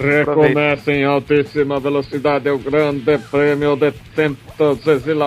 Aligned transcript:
Recomeça 0.00 0.92
em 0.92 1.04
altíssima 1.04 1.78
velocidade 1.78 2.48
o 2.48 2.58
grande 2.58 3.18
prêmio 3.30 3.76
de 3.76 3.92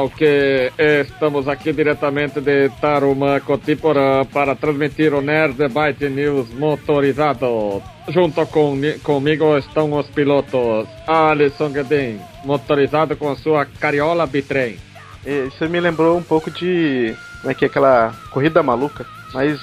o 0.01 0.09
que. 0.09 0.71
Estamos 0.79 1.47
aqui 1.47 1.71
diretamente 1.71 2.41
de 2.41 2.69
Tarumã, 2.81 3.39
Cotiporã, 3.39 4.25
para 4.25 4.55
transmitir 4.55 5.13
o 5.13 5.21
Nerd 5.21 5.67
Byte 5.69 6.09
News 6.09 6.49
motorizado. 6.55 7.83
Junto 8.09 8.47
com, 8.47 8.75
comigo 9.03 9.55
estão 9.59 9.93
os 9.93 10.07
pilotos 10.07 10.87
Alisson 11.07 11.69
Guedin, 11.69 12.19
motorizado 12.43 13.15
com 13.15 13.35
sua 13.35 13.65
cariola 13.65 14.25
bitrem. 14.25 14.77
Isso 15.23 15.69
me 15.69 15.79
lembrou 15.79 16.17
um 16.17 16.23
pouco 16.23 16.49
de. 16.49 17.15
Como 17.41 17.51
é 17.51 17.53
que 17.53 17.65
é 17.65 17.67
aquela 17.67 18.11
corrida 18.31 18.63
maluca? 18.63 19.05
Mas 19.35 19.61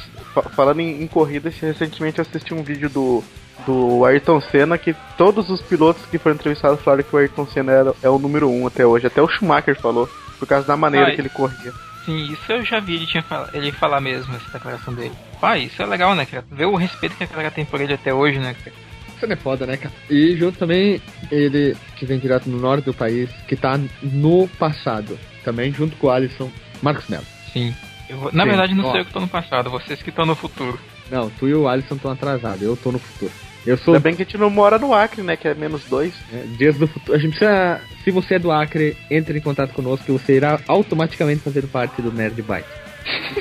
falando 0.55 0.81
em, 0.81 1.03
em 1.03 1.07
corrida, 1.09 1.51
recentemente 1.51 2.19
eu 2.19 2.23
assisti 2.23 2.55
um 2.55 2.63
vídeo 2.63 2.89
do 2.89 3.25
do 3.67 4.05
Ayrton 4.05 4.41
Senna 4.41 4.79
que 4.79 4.95
todos 5.17 5.49
os 5.51 5.61
pilotos 5.61 6.05
que 6.07 6.19
foram 6.19 6.37
entrevistados 6.37 6.81
falaram 6.81 7.03
que 7.03 7.15
o 7.15 7.19
Ayrton 7.19 7.47
Senna 7.47 7.73
era, 7.73 7.95
é 8.03 8.09
o 8.09 8.19
número 8.19 8.49
um 8.49 8.67
até 8.67 8.87
hoje. 8.87 9.07
Até 9.07 9.21
o 9.21 9.29
Schumacher 9.29 9.79
falou, 9.81 10.09
por 10.39 10.47
causa 10.47 10.67
da 10.67 10.77
maneira 10.77 11.09
ah, 11.09 11.15
que 11.15 11.21
ele 11.21 11.29
corria. 11.29 11.73
Sim, 12.05 12.33
isso 12.33 12.53
eu 12.53 12.65
já 12.65 12.81
vi 12.81 12.95
ele, 12.95 13.07
tinha 13.07 13.25
ele 13.53 13.73
falar 13.73 14.01
mesmo, 14.01 14.35
essa 14.35 14.51
declaração 14.51 14.95
dele. 14.95 15.13
Ah, 15.41 15.59
isso 15.59 15.83
é 15.83 15.87
legal, 15.87 16.15
né, 16.15 16.27
cara? 16.27 16.45
Ver 16.51 16.67
o 16.67 16.77
respeito 16.77 17.17
que 17.17 17.25
a 17.25 17.27
cara 17.27 17.51
tem 17.51 17.65
por 17.65 17.81
ele 17.81 17.95
até 17.95 18.13
hoje, 18.13 18.39
né, 18.39 18.55
cara? 18.55 18.77
Isso 19.17 19.31
é 19.31 19.37
foda, 19.37 19.67
né, 19.67 19.77
cara? 19.77 19.95
E 20.09 20.35
junto 20.37 20.59
também 20.59 21.01
ele 21.31 21.77
que 21.97 22.07
vem 22.07 22.19
direto 22.19 22.49
no 22.49 22.59
norte 22.59 22.87
do 22.87 22.95
país, 22.95 23.31
que 23.47 23.55
tá 23.55 23.79
no 24.03 24.49
passado. 24.59 25.19
Também 25.45 25.73
junto 25.73 25.97
com 25.97 26.07
o 26.07 26.11
Alisson, 26.11 26.51
Marcos 26.83 27.07
Melo. 27.09 27.25
Sim. 27.53 27.75
Eu, 28.09 28.31
na 28.33 28.43
Sim. 28.45 28.49
verdade, 28.49 28.75
não 28.75 28.87
Ó. 28.87 28.93
sei 28.93 29.03
eu 29.03 29.05
que 29.05 29.13
tô 29.13 29.21
no 29.21 29.29
passado, 29.29 29.71
vocês 29.71 30.03
que 30.03 30.11
estão 30.11 30.25
no 30.25 30.35
futuro. 30.35 30.79
Não, 31.11 31.29
tu 31.31 31.49
e 31.49 31.55
o 31.55 31.69
Alisson 31.69 31.97
estão 31.97 32.11
atrasados, 32.11 32.63
eu 32.63 32.77
tô 32.77 32.91
no 32.91 32.99
futuro. 32.99 33.33
Eu 33.67 33.77
sou. 33.77 33.95
Ainda 33.95 34.03
bem 34.03 34.15
que 34.15 34.23
a 34.23 34.25
gente 34.25 34.39
não 34.39 34.51
mora 34.51 34.79
no 34.79 34.95
Acre, 34.95 35.23
né? 35.23 35.37
Que 35.37 35.49
é 35.49 35.55
menos 35.55 35.85
dois. 35.85 36.15
É, 36.33 36.45
dias 36.57 36.77
do 36.77 36.87
futuro. 36.87 37.17
A 37.17 37.21
gente 37.21 37.37
precisa. 37.37 37.81
Se 38.05 38.11
você 38.11 38.35
é 38.35 38.39
do 38.39 38.51
Acre, 38.51 38.97
entre 39.11 39.39
em 39.39 39.43
contato 39.43 39.75
conosco 39.75 40.07
que 40.07 40.13
você 40.13 40.37
irá 40.37 40.59
automaticamente 40.67 41.43
fazer 41.43 41.67
parte 41.67 42.01
do 42.01 42.11
Nerd 42.11 42.41
Byte. 42.43 42.69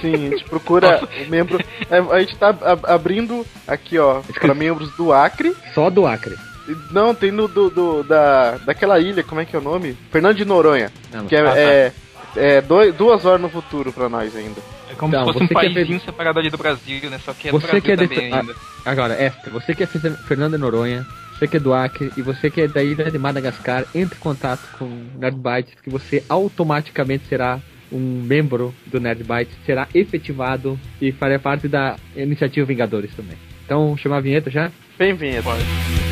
Sim, 0.02 0.14
a 0.14 0.30
gente 0.30 0.44
procura 0.46 1.02
o 1.26 1.30
membro. 1.30 1.64
É, 1.90 1.98
a 1.98 2.20
gente 2.20 2.36
tá 2.36 2.56
abrindo 2.84 3.46
aqui, 3.68 3.98
ó, 3.98 4.22
para 4.40 4.54
membros 4.54 4.92
do 4.96 5.14
Acre. 5.14 5.56
Só 5.74 5.90
do 5.90 6.06
Acre. 6.06 6.36
Não, 6.92 7.16
tem 7.16 7.32
no 7.32 7.48
do, 7.48 7.70
do, 7.70 8.04
da, 8.04 8.58
daquela 8.58 9.00
ilha, 9.00 9.24
como 9.24 9.42
é 9.42 9.46
que 9.46 9.56
é 9.56 9.60
o 9.60 9.62
nome? 9.62 9.98
Fernando 10.12 10.36
de 10.36 10.46
Noronha. 10.46 10.92
Não, 11.12 11.26
que 11.26 11.36
é, 11.36 11.40
ah, 11.40 11.44
tá. 11.46 11.58
é, 11.58 11.94
é 12.36 12.62
dois, 12.62 12.94
duas 12.94 13.26
horas 13.26 13.42
no 13.42 13.50
futuro 13.50 13.92
para 13.92 14.08
nós 14.08 14.36
ainda. 14.36 14.62
É 14.90 14.96
como 14.96 15.14
então, 15.14 15.28
se 15.28 15.34
fosse 15.34 15.46
um 15.46 15.48
paísinho 15.48 16.02
separado 16.02 16.40
ali 16.40 16.50
do 16.50 16.58
Brasil, 16.58 17.10
né? 17.10 17.20
Só 17.20 17.34
que 17.34 17.50
é 17.50 17.52
você 17.52 17.68
do 17.68 17.72
Brasil 17.72 17.82
que 17.82 17.92
é 17.92 17.96
também 17.96 18.30
de... 18.30 18.36
ainda. 18.36 18.56
Ah, 18.86 18.92
agora, 18.92 19.24
Esther, 19.24 19.54
você 19.54 19.76
que 19.76 19.84
é 19.84 19.88
Fernanda 19.88 20.58
Noronha, 20.58 21.06
você 21.38 21.48
que 21.48 21.58
é 21.58 21.60
do 21.60 21.74
Acre 21.74 22.12
e 22.18 22.22
você 22.22 22.50
que 22.50 22.62
é 22.62 22.68
da 22.68 22.84
ilha 22.84 23.10
de 23.10 23.18
Madagascar, 23.18 23.86
entre 23.94 24.18
em 24.18 24.22
contato 24.22 24.62
com 24.78 24.86
o 24.86 25.20
Nerdbytes 25.20 25.76
que 25.82 25.90
você 25.90 26.24
automaticamente 26.28 27.28
será 27.28 27.60
um 27.92 28.22
membro 28.24 28.74
do 28.86 29.00
Nerdbytes, 29.00 29.56
será 29.66 29.88
efetivado 29.94 30.80
e 31.02 31.12
fará 31.12 31.40
parte 31.40 31.68
da 31.68 31.96
iniciativa 32.16 32.66
Vingadores 32.66 33.14
também. 33.16 33.38
Então, 33.66 33.96
chamar 33.98 34.18
a 34.18 34.22
vinheta 34.22 34.50
já? 34.50 34.72
Bem 34.98 35.14
vinheta. 35.14 35.50
A 35.50 36.09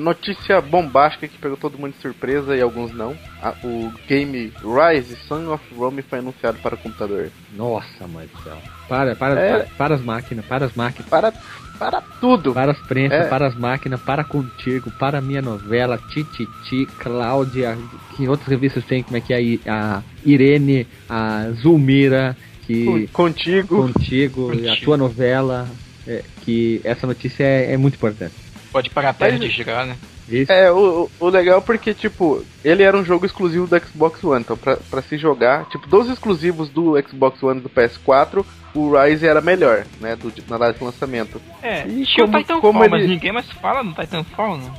notícia 0.00 0.60
bombástica 0.60 1.28
que 1.28 1.38
pegou 1.38 1.56
todo 1.56 1.78
mundo 1.78 1.92
de 1.92 2.00
surpresa 2.00 2.56
e 2.56 2.60
alguns 2.60 2.92
não. 2.92 3.16
A, 3.42 3.54
o 3.62 3.92
game 4.08 4.52
Rise 4.62 5.16
Son 5.28 5.52
of 5.52 5.62
Rome 5.74 6.02
foi 6.02 6.18
anunciado 6.18 6.58
para 6.58 6.74
o 6.74 6.78
computador. 6.78 7.30
Nossa, 7.56 8.06
mãe 8.08 8.26
do 8.26 8.42
céu. 8.42 8.56
Para, 8.88 9.14
para, 9.14 9.40
é... 9.40 9.50
para, 9.50 9.66
para, 9.76 9.94
as 9.94 10.02
máquinas, 10.02 10.44
para 10.46 10.66
as 10.66 10.74
máquinas. 10.74 11.08
Para, 11.08 11.32
para 11.78 12.00
tudo. 12.20 12.52
Para 12.52 12.72
as 12.72 12.78
prensas, 12.80 13.26
é... 13.26 13.28
para 13.28 13.46
as 13.46 13.54
máquinas, 13.54 14.00
para 14.00 14.24
contigo, 14.24 14.90
para 14.92 15.18
a 15.18 15.20
minha 15.20 15.42
novela, 15.42 15.98
Tititi, 16.10 16.86
Cláudia, 16.98 17.78
que 18.16 18.28
outras 18.28 18.48
revistas 18.48 18.84
tem, 18.84 19.02
como 19.02 19.16
é 19.16 19.20
que 19.20 19.32
é 19.32 19.70
a 19.70 20.02
Irene, 20.24 20.86
a 21.08 21.50
Zulmira, 21.62 22.36
que... 22.66 23.08
Contigo. 23.12 23.82
Contigo, 23.82 24.48
contigo. 24.48 24.70
a 24.70 24.76
tua 24.76 24.96
novela, 24.96 25.68
é, 26.06 26.22
que 26.42 26.80
essa 26.84 27.06
notícia 27.06 27.44
é, 27.44 27.72
é 27.72 27.76
muito 27.76 27.94
importante. 27.94 28.49
Pode 28.72 28.90
parar 28.90 29.10
a 29.10 29.14
terra 29.14 29.38
de 29.38 29.48
girar, 29.48 29.86
né? 29.86 29.96
Isso. 30.28 30.52
É, 30.52 30.70
o, 30.70 31.10
o 31.18 31.28
legal 31.28 31.58
é 31.58 31.60
porque, 31.60 31.92
tipo, 31.92 32.44
ele 32.64 32.84
era 32.84 32.96
um 32.96 33.04
jogo 33.04 33.26
exclusivo 33.26 33.66
do 33.66 33.78
Xbox 33.84 34.22
One, 34.22 34.42
então 34.42 34.56
pra, 34.56 34.76
pra 34.76 35.02
se 35.02 35.18
jogar, 35.18 35.64
tipo, 35.66 35.88
dos 35.88 36.08
exclusivos 36.08 36.68
do 36.68 36.94
Xbox 37.02 37.42
One 37.42 37.58
e 37.58 37.62
do 37.62 37.68
PS4, 37.68 38.44
o 38.72 38.92
Rise 38.96 39.26
era 39.26 39.40
melhor, 39.40 39.84
né, 40.00 40.14
do, 40.14 40.32
na 40.48 40.56
data 40.56 40.78
de 40.78 40.84
lançamento. 40.84 41.42
É, 41.60 41.84
e 41.86 42.04
tinha 42.06 42.26
como, 42.26 42.38
o 42.38 42.40
Titanfall, 42.40 42.60
como 42.60 42.84
ele... 42.84 42.90
mas 42.90 43.08
ninguém 43.08 43.32
mais 43.32 43.50
fala 43.50 43.82
no 43.82 43.92
Titanfall, 43.92 44.58
né? 44.58 44.72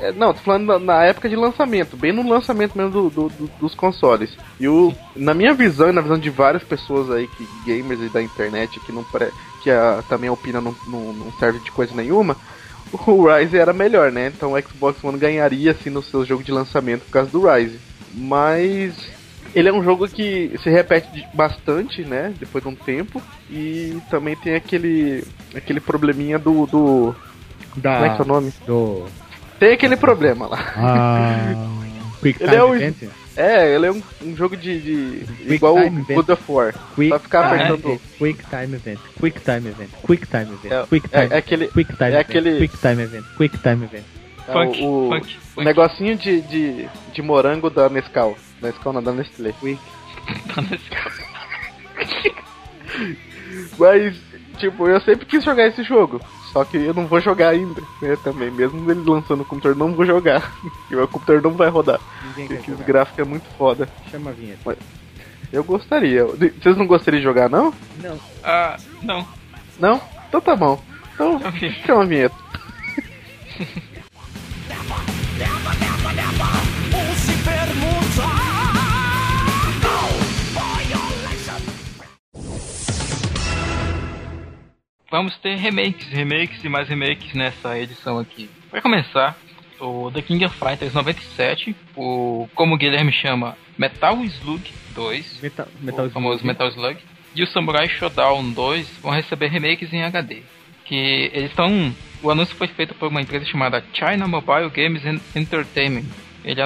É, 0.00 0.12
não, 0.12 0.32
tô 0.32 0.40
falando 0.40 0.66
na, 0.66 0.78
na, 0.78 1.04
época 1.04 1.28
de 1.28 1.34
lançamento, 1.34 1.96
bem 1.96 2.12
no 2.12 2.28
lançamento 2.28 2.76
mesmo 2.76 2.92
do, 2.92 3.10
do, 3.10 3.28
do, 3.30 3.50
dos 3.58 3.74
consoles. 3.74 4.36
E 4.60 4.68
o, 4.68 4.94
na 5.16 5.34
minha 5.34 5.54
visão 5.54 5.88
e 5.88 5.92
na 5.92 6.00
visão 6.00 6.18
de 6.18 6.30
várias 6.30 6.62
pessoas 6.62 7.10
aí, 7.10 7.26
que 7.26 7.46
gamers 7.64 8.00
e 8.00 8.08
da 8.08 8.22
internet, 8.22 8.78
que 8.80 8.92
não 8.92 9.04
que 9.62 9.70
a, 9.70 10.02
também 10.08 10.28
a 10.28 10.32
opina 10.32 10.60
não, 10.60 10.74
não, 10.86 11.12
não 11.12 11.32
serve 11.32 11.58
de 11.60 11.72
coisa 11.72 11.94
nenhuma, 11.94 12.36
o 13.06 13.26
Rise 13.26 13.56
era 13.56 13.72
melhor, 13.72 14.10
né? 14.12 14.32
Então 14.34 14.52
o 14.52 14.60
Xbox 14.60 15.02
One 15.02 15.18
ganharia 15.18 15.72
assim 15.72 15.90
no 15.90 16.02
seu 16.02 16.24
jogo 16.24 16.42
de 16.42 16.52
lançamento 16.52 17.04
por 17.04 17.12
causa 17.12 17.30
do 17.30 17.46
Rise. 17.46 17.78
Mas 18.14 18.94
ele 19.54 19.68
é 19.68 19.72
um 19.72 19.82
jogo 19.82 20.08
que 20.08 20.52
se 20.62 20.70
repete 20.70 21.26
bastante, 21.34 22.02
né? 22.02 22.34
Depois 22.38 22.62
de 22.62 22.70
um 22.70 22.74
tempo. 22.74 23.22
E 23.50 23.98
também 24.10 24.36
tem 24.36 24.54
aquele. 24.54 25.24
aquele 25.54 25.80
probleminha 25.80 26.38
do. 26.38 26.66
do 26.66 27.14
da, 27.76 27.94
como 27.94 28.06
é 28.06 28.14
que 28.14 28.20
é 28.20 28.24
o 28.24 28.28
nome? 28.28 28.52
Do. 28.66 29.06
Tem 29.58 29.72
aquele 29.72 29.96
problema 29.96 30.46
lá. 30.46 30.72
Ah, 30.76 31.54
Quick 32.20 32.38
Time 32.38 32.50
ele 32.50 32.56
é 32.56 32.68
Event? 32.68 33.10
É, 33.38 33.72
ele 33.72 33.86
é 33.86 33.92
um, 33.92 34.02
um 34.22 34.34
jogo 34.34 34.56
de. 34.56 34.80
de 34.80 35.54
igual 35.54 35.76
o 35.76 35.90
God 35.90 36.28
of 36.28 36.42
War. 36.48 36.74
Quick 36.96 37.10
Só 37.10 37.18
ficar 37.20 37.46
apertando. 37.46 38.00
Quick 38.18 38.44
Time 38.50 38.74
Event. 38.74 38.98
Quick 39.20 39.40
Time 39.40 39.68
Event. 39.68 39.90
Quick 40.02 40.26
Time 40.26 40.42
Event. 40.42 40.72
É, 40.72 40.86
quick 40.88 41.08
Time. 41.08 41.22
É, 41.22 41.34
é 41.34 41.38
aquele. 41.38 41.68
Quick 41.68 41.96
Time 41.96 42.10
é 42.10 42.18
aquele. 42.18 42.58
Quick 42.58 42.76
Time 42.78 43.00
Event. 43.00 43.24
Quick 43.36 43.58
Time 43.58 43.84
Event. 43.84 44.04
É 44.48 44.52
funk, 44.52 44.82
o, 44.82 45.08
funk, 45.08 45.36
o 45.36 45.40
funk. 45.54 45.64
negocinho 45.64 46.16
de, 46.16 46.40
de, 46.40 46.88
de 47.12 47.22
morango 47.22 47.70
da 47.70 47.88
Nescau. 47.88 48.36
Da 48.60 48.68
Nescau 48.68 48.92
não, 48.92 49.00
da 49.00 49.12
Nestlé. 49.12 49.52
Quick. 49.60 49.80
da 50.56 50.62
Nescau. 50.62 51.12
Mas, 53.78 54.16
tipo, 54.58 54.88
eu 54.88 55.00
sempre 55.02 55.26
quis 55.26 55.44
jogar 55.44 55.68
esse 55.68 55.84
jogo. 55.84 56.20
Só 56.52 56.64
que 56.64 56.76
eu 56.76 56.94
não 56.94 57.06
vou 57.06 57.20
jogar 57.20 57.50
ainda, 57.50 57.82
né? 58.00 58.16
Também, 58.16 58.50
mesmo 58.50 58.90
ele 58.90 59.02
lançando 59.08 59.42
o 59.42 59.44
computador, 59.44 59.76
não 59.76 59.94
vou 59.94 60.06
jogar. 60.06 60.52
E 60.90 60.96
o 60.96 61.06
computador 61.06 61.42
não 61.42 61.50
vai 61.52 61.68
rodar. 61.68 62.00
porque 62.34 62.70
os 62.70 62.80
gráficos 62.80 63.18
é 63.18 63.28
muito 63.28 63.46
foda. 63.58 63.88
Chama 64.10 64.30
a 64.30 64.32
vinheta. 64.32 64.60
Mas 64.64 64.78
eu 65.52 65.62
gostaria. 65.62 66.24
Vocês 66.24 66.76
não 66.76 66.86
gostariam 66.86 67.20
de 67.20 67.24
jogar, 67.24 67.50
não? 67.50 67.74
Não. 68.02 68.18
Ah, 68.42 68.76
não. 69.02 69.26
Não? 69.78 70.00
Então 70.28 70.40
tá 70.40 70.56
bom. 70.56 70.82
Então, 71.14 71.38
chama 71.84 72.02
a 72.02 72.06
vinheta. 72.06 72.34
vamos 85.10 85.36
ter 85.38 85.56
remakes, 85.56 86.08
remakes 86.08 86.62
e 86.62 86.68
mais 86.68 86.88
remakes 86.88 87.34
nessa 87.34 87.78
edição 87.78 88.18
aqui. 88.18 88.48
Para 88.70 88.82
começar, 88.82 89.36
o 89.80 90.10
The 90.10 90.22
King 90.22 90.44
of 90.44 90.56
Fighters 90.56 90.92
97, 90.92 91.74
o 91.96 92.48
como 92.54 92.74
o 92.74 92.78
Guilherme 92.78 93.12
chama, 93.12 93.56
Metal 93.76 94.22
Slug 94.24 94.72
2, 94.94 95.40
Metal, 95.42 95.68
Metal 95.80 96.06
o 96.06 96.10
famoso 96.10 96.38
Slug. 96.38 96.46
Metal 96.46 96.68
Slug, 96.68 96.98
e 97.34 97.42
o 97.42 97.46
Samurai 97.46 97.88
Shodown 97.88 98.50
2 98.50 98.98
vão 99.02 99.12
receber 99.12 99.48
remakes 99.48 99.92
em 99.92 100.02
HD. 100.02 100.42
Que 100.84 101.30
eles 101.32 101.50
estão. 101.50 101.94
O 102.22 102.30
anúncio 102.30 102.56
foi 102.56 102.66
feito 102.66 102.94
por 102.94 103.08
uma 103.08 103.20
empresa 103.20 103.44
chamada 103.44 103.84
China 103.92 104.26
Mobile 104.26 104.70
Games 104.70 105.02
Entertainment. 105.36 106.06
Ele, 106.44 106.60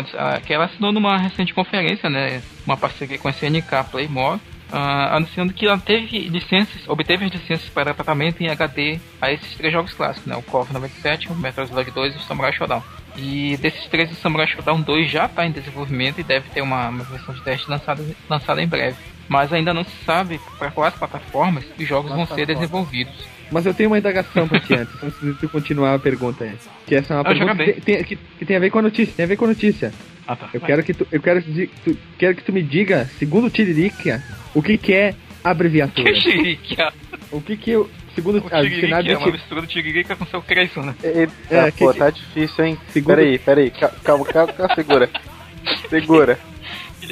que 0.47 0.53
ela 0.53 0.67
assinou 0.67 0.93
numa 0.93 1.19
recente 1.19 1.53
conferência, 1.53 2.09
né, 2.09 2.41
uma 2.65 2.77
parceria 2.77 3.19
com 3.19 3.27
a 3.27 3.33
SNK 3.33 3.91
Playmore, 3.91 4.41
uh, 4.73 5.17
anunciando 5.17 5.53
que 5.53 5.67
ela 5.67 5.79
teve 5.79 6.29
licenças, 6.29 6.89
obteve 6.89 7.27
as 7.27 7.31
licenças 7.31 7.69
para 7.69 7.95
tratamento 7.95 8.43
em 8.43 8.49
HD 8.49 8.99
a 9.21 9.31
esses 9.31 9.55
três 9.55 9.73
jogos 9.73 9.93
clássicos, 9.93 10.27
né? 10.27 10.37
O 10.37 10.43
KOF 10.43 10.73
97, 10.73 11.31
o 11.31 11.35
Metal 11.35 11.65
Slug 11.65 11.91
2 11.91 12.15
e 12.15 12.17
o 12.17 12.21
Samurai 12.21 12.53
Shodown. 12.53 12.83
E 13.17 13.57
desses 13.59 13.87
três, 13.89 14.11
o 14.11 14.15
Samurai 14.15 14.47
Shodown 14.47 14.81
2 14.81 15.11
já 15.11 15.27
está 15.27 15.45
em 15.45 15.53
desenvolvimento 15.53 16.19
e 16.19 16.25
deve 16.25 16.49
ter 16.51 16.63
uma, 16.63 16.89
uma, 16.89 17.05
versão 17.05 17.35
de 17.35 17.43
teste 17.43 17.71
lançada, 17.71 18.03
lançada 18.29 18.63
em 18.63 18.67
breve. 18.67 18.97
Mas 19.29 19.53
ainda 19.53 19.75
não 19.75 19.85
se 19.85 20.05
sabe 20.05 20.41
para 20.59 20.71
quais 20.71 20.95
plataformas 20.95 21.65
os 21.79 21.87
jogos 21.87 22.11
vão 22.11 22.27
ser 22.27 22.47
desenvolvidos. 22.47 23.15
Mas 23.53 23.67
eu 23.67 23.75
tenho 23.75 23.91
uma 23.91 23.99
indagação 23.99 24.49
pra 24.49 24.59
ti 24.59 24.73
antes, 24.75 24.95
antes 25.03 25.21
de 25.21 25.35
tu 25.35 25.49
continuar 25.49 25.95
a 25.95 25.99
pergunta 25.99 26.43
aí. 26.45 26.53
Que 26.87 26.95
essa 26.97 27.13
é 27.15 27.17
uma 27.19 27.31
Ah, 27.31 27.35
joga 27.35 27.55
pergunta 27.55 27.81
que 27.81 27.81
tem, 27.85 28.03
que, 28.05 28.17
que 28.17 28.45
tem 28.47 28.57
a 28.57 28.61
ver 28.61 28.71
com 28.71 28.79
a 28.79 28.83
notícia, 28.83 29.15
tem 29.15 29.25
a 29.25 29.29
ver 29.29 29.37
com 29.37 29.45
a 29.45 29.49
notícia. 29.49 29.93
Ah, 30.27 30.35
tá. 30.37 30.49
Eu 30.55 30.61
vai. 30.61 30.69
quero 30.71 30.83
que 30.83 30.95
tu, 30.95 31.07
eu 31.13 31.21
quero, 31.21 31.43
que 31.43 31.67
tu, 31.85 31.97
quero 32.19 32.35
que 32.35 32.43
tu 32.43 32.53
me 32.53 32.63
diga, 32.63 33.05
segundo 33.19 33.47
o 33.47 33.51
Tiririca, 33.51 34.23
o 34.55 34.63
que 34.63 34.79
que 34.79 34.93
é 34.95 35.15
abreviatura. 35.45 36.13
Que 36.13 36.21
xirica? 36.21 36.93
o 37.31 37.41
que 37.41 37.57
que 37.57 37.71
eu, 37.73 37.91
segundo 38.15 38.37
O 38.39 38.47
a 38.55 38.63
dicionário 38.63 38.71
Tiririca 39.05 39.13
é 39.13 39.17
uma 39.19 39.33
mistura 39.33 39.61
do 39.61 39.67
Tiririca 39.67 40.17
com 40.17 40.25
seu 40.27 40.41
Creyson, 40.41 40.83
né? 40.83 40.95
Eita, 41.03 41.33
É, 41.51 41.71
pô, 41.73 41.93
que- 41.93 41.99
tá 41.99 42.11
difícil, 42.11 42.65
hein? 42.65 42.79
Segundo- 42.89 43.17
Peraí, 43.17 43.39
peraí, 43.39 43.71
ca- 43.71 43.93
calma, 44.05 44.25
calma, 44.25 44.53
calma, 44.53 44.75
segura. 44.75 45.11
Segura. 45.91 46.39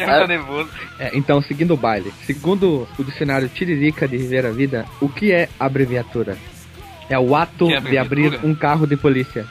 Guilherme 0.07 0.21
tá 0.21 0.27
nervoso. 0.27 0.71
É, 0.99 1.11
então, 1.15 1.41
seguindo 1.43 1.75
o 1.75 1.77
baile. 1.77 2.13
Segundo 2.27 2.89
o 2.99 3.05
dicionário 3.05 3.49
Tiririca 3.49 4.07
de 4.09 4.17
Viver 4.17 4.47
a 4.47 4.51
Vida, 4.51 4.85
o 5.01 5.09
que 5.09 5.33
é 5.33 5.49
abreviatura? 5.59 6.37
É 7.09 7.19
o 7.19 7.35
ato 7.35 7.71
é 7.71 7.81
de 7.81 7.99
abrir 7.99 8.39
um 8.45 8.55
carro 8.55 8.87
de 8.87 8.97
polícia. 8.97 9.45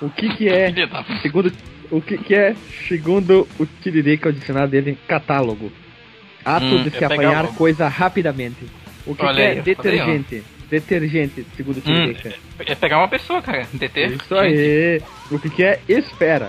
O 0.00 0.08
que 0.08 0.28
que 0.36 0.48
é, 0.48 0.72
segundo, 1.22 1.52
o 1.90 2.00
que 2.00 2.16
que 2.18 2.34
é, 2.34 2.54
segundo 2.88 3.46
o 3.58 3.66
Tiririca, 3.66 4.28
o 4.28 4.32
dicionário 4.32 4.70
dele, 4.70 4.96
catálogo? 5.08 5.70
Ato 6.44 6.64
Hum, 6.64 6.82
de 6.84 6.88
é 6.88 6.98
se 6.98 7.04
apanhar 7.04 7.42
logo. 7.44 7.54
coisa 7.56 7.86
rapidamente. 7.88 8.64
O 9.06 9.14
que, 9.14 9.22
que 9.22 9.40
aí, 9.42 9.56
é 9.56 9.60
ó. 9.60 9.62
detergente? 9.62 10.42
Detergente, 10.70 11.44
segundo 11.56 11.76
o 11.76 11.80
Hum, 11.80 11.82
Tiririca. 11.82 12.32
é 12.60 12.74
pegar 12.74 12.98
uma 12.98 13.08
pessoa, 13.08 13.42
cara. 13.42 13.66
Isso 13.72 14.34
aí. 14.36 15.02
O 15.30 15.38
que 15.38 15.50
que 15.50 15.64
é 15.64 15.80
esfera? 15.88 16.48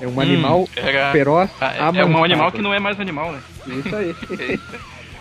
É 0.00 0.06
um 0.06 0.10
Hum, 0.16 0.20
animal 0.20 0.68
era- 0.76 1.12
feroz, 1.12 1.50
Ah, 1.60 1.74
é- 1.74 2.00
é 2.00 2.04
um 2.04 2.22
animal 2.24 2.52
que 2.52 2.60
não 2.62 2.74
é 2.74 2.78
mais 2.78 3.00
animal, 3.00 3.32
né? 3.32 3.40
Isso 3.66 3.96
aí. 3.96 4.14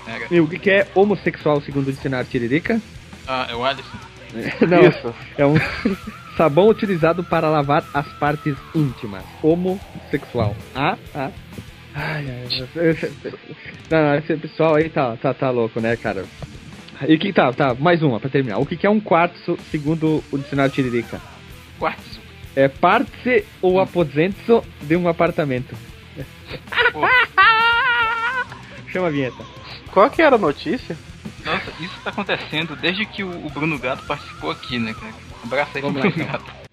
Era- 0.08 0.28
E 0.30 0.40
o 0.40 0.48
que 0.48 0.70
é 0.70 0.88
homossexual, 0.94 1.62
segundo 1.62 1.88
o 1.88 1.92
dicionário 1.94 2.28
Tiririca? 2.30 2.80
Ah, 3.28 3.48
é 3.50 3.56
o 3.56 3.64
Alisson. 3.64 3.98
Não, 4.68 4.82
Isso. 4.86 5.14
é 5.38 5.46
um 5.46 5.56
sabão 6.38 6.68
utilizado 6.68 7.24
para 7.24 7.50
lavar 7.50 7.84
as 7.94 8.08
partes 8.20 8.56
íntimas. 8.76 9.24
Homossexual. 9.42 10.56
Ah, 10.76 10.98
ah. 11.16 11.32
Ai, 11.96 12.26
ai, 12.30 12.44
esse- 12.90 13.12
não, 13.90 14.16
esse 14.16 14.36
pessoal 14.36 14.76
aí 14.76 14.90
tá, 14.90 15.16
tá, 15.16 15.34
tá 15.34 15.50
louco, 15.50 15.80
né, 15.80 15.96
cara? 15.96 16.26
E 17.08 17.18
que 17.18 17.32
tá, 17.32 17.52
tá, 17.54 17.74
mais 17.74 18.04
uma 18.04 18.20
pra 18.20 18.30
terminar. 18.30 18.58
O 18.60 18.66
que 18.66 18.76
que 18.76 18.86
é 18.86 18.90
um 18.90 19.00
quartzo, 19.00 19.58
segundo 19.72 20.22
o 20.32 20.38
dicionário 20.38 20.74
Tiririca? 20.74 21.22
Quartzo. 21.80 22.20
É 22.56 22.68
parte 22.68 23.46
ou 23.62 23.80
aposento 23.80 24.64
de 24.82 24.96
um 24.96 25.08
apartamento. 25.08 25.76
Chama 28.92 29.08
a 29.08 29.12
vinheta. 29.12 29.44
Qual 29.92 30.10
que 30.10 30.22
era 30.22 30.36
a 30.36 30.40
notícia? 30.40 30.98
nossa, 31.46 31.72
isso 31.80 31.94
tá 32.04 32.10
acontecendo 32.10 32.76
desde 32.76 33.06
que 33.06 33.24
o 33.24 33.50
Bruno 33.50 33.78
Gato 33.78 34.06
participou 34.06 34.52
aqui, 34.52 34.80
né, 34.80 34.94
cara? 34.94 35.14
Abraço 35.44 35.72
aí 35.76 35.82
pro 35.82 35.92
Vamos 35.92 36.02
Bruno 36.02 36.16
então. 36.16 36.32
Gato. 36.32 36.65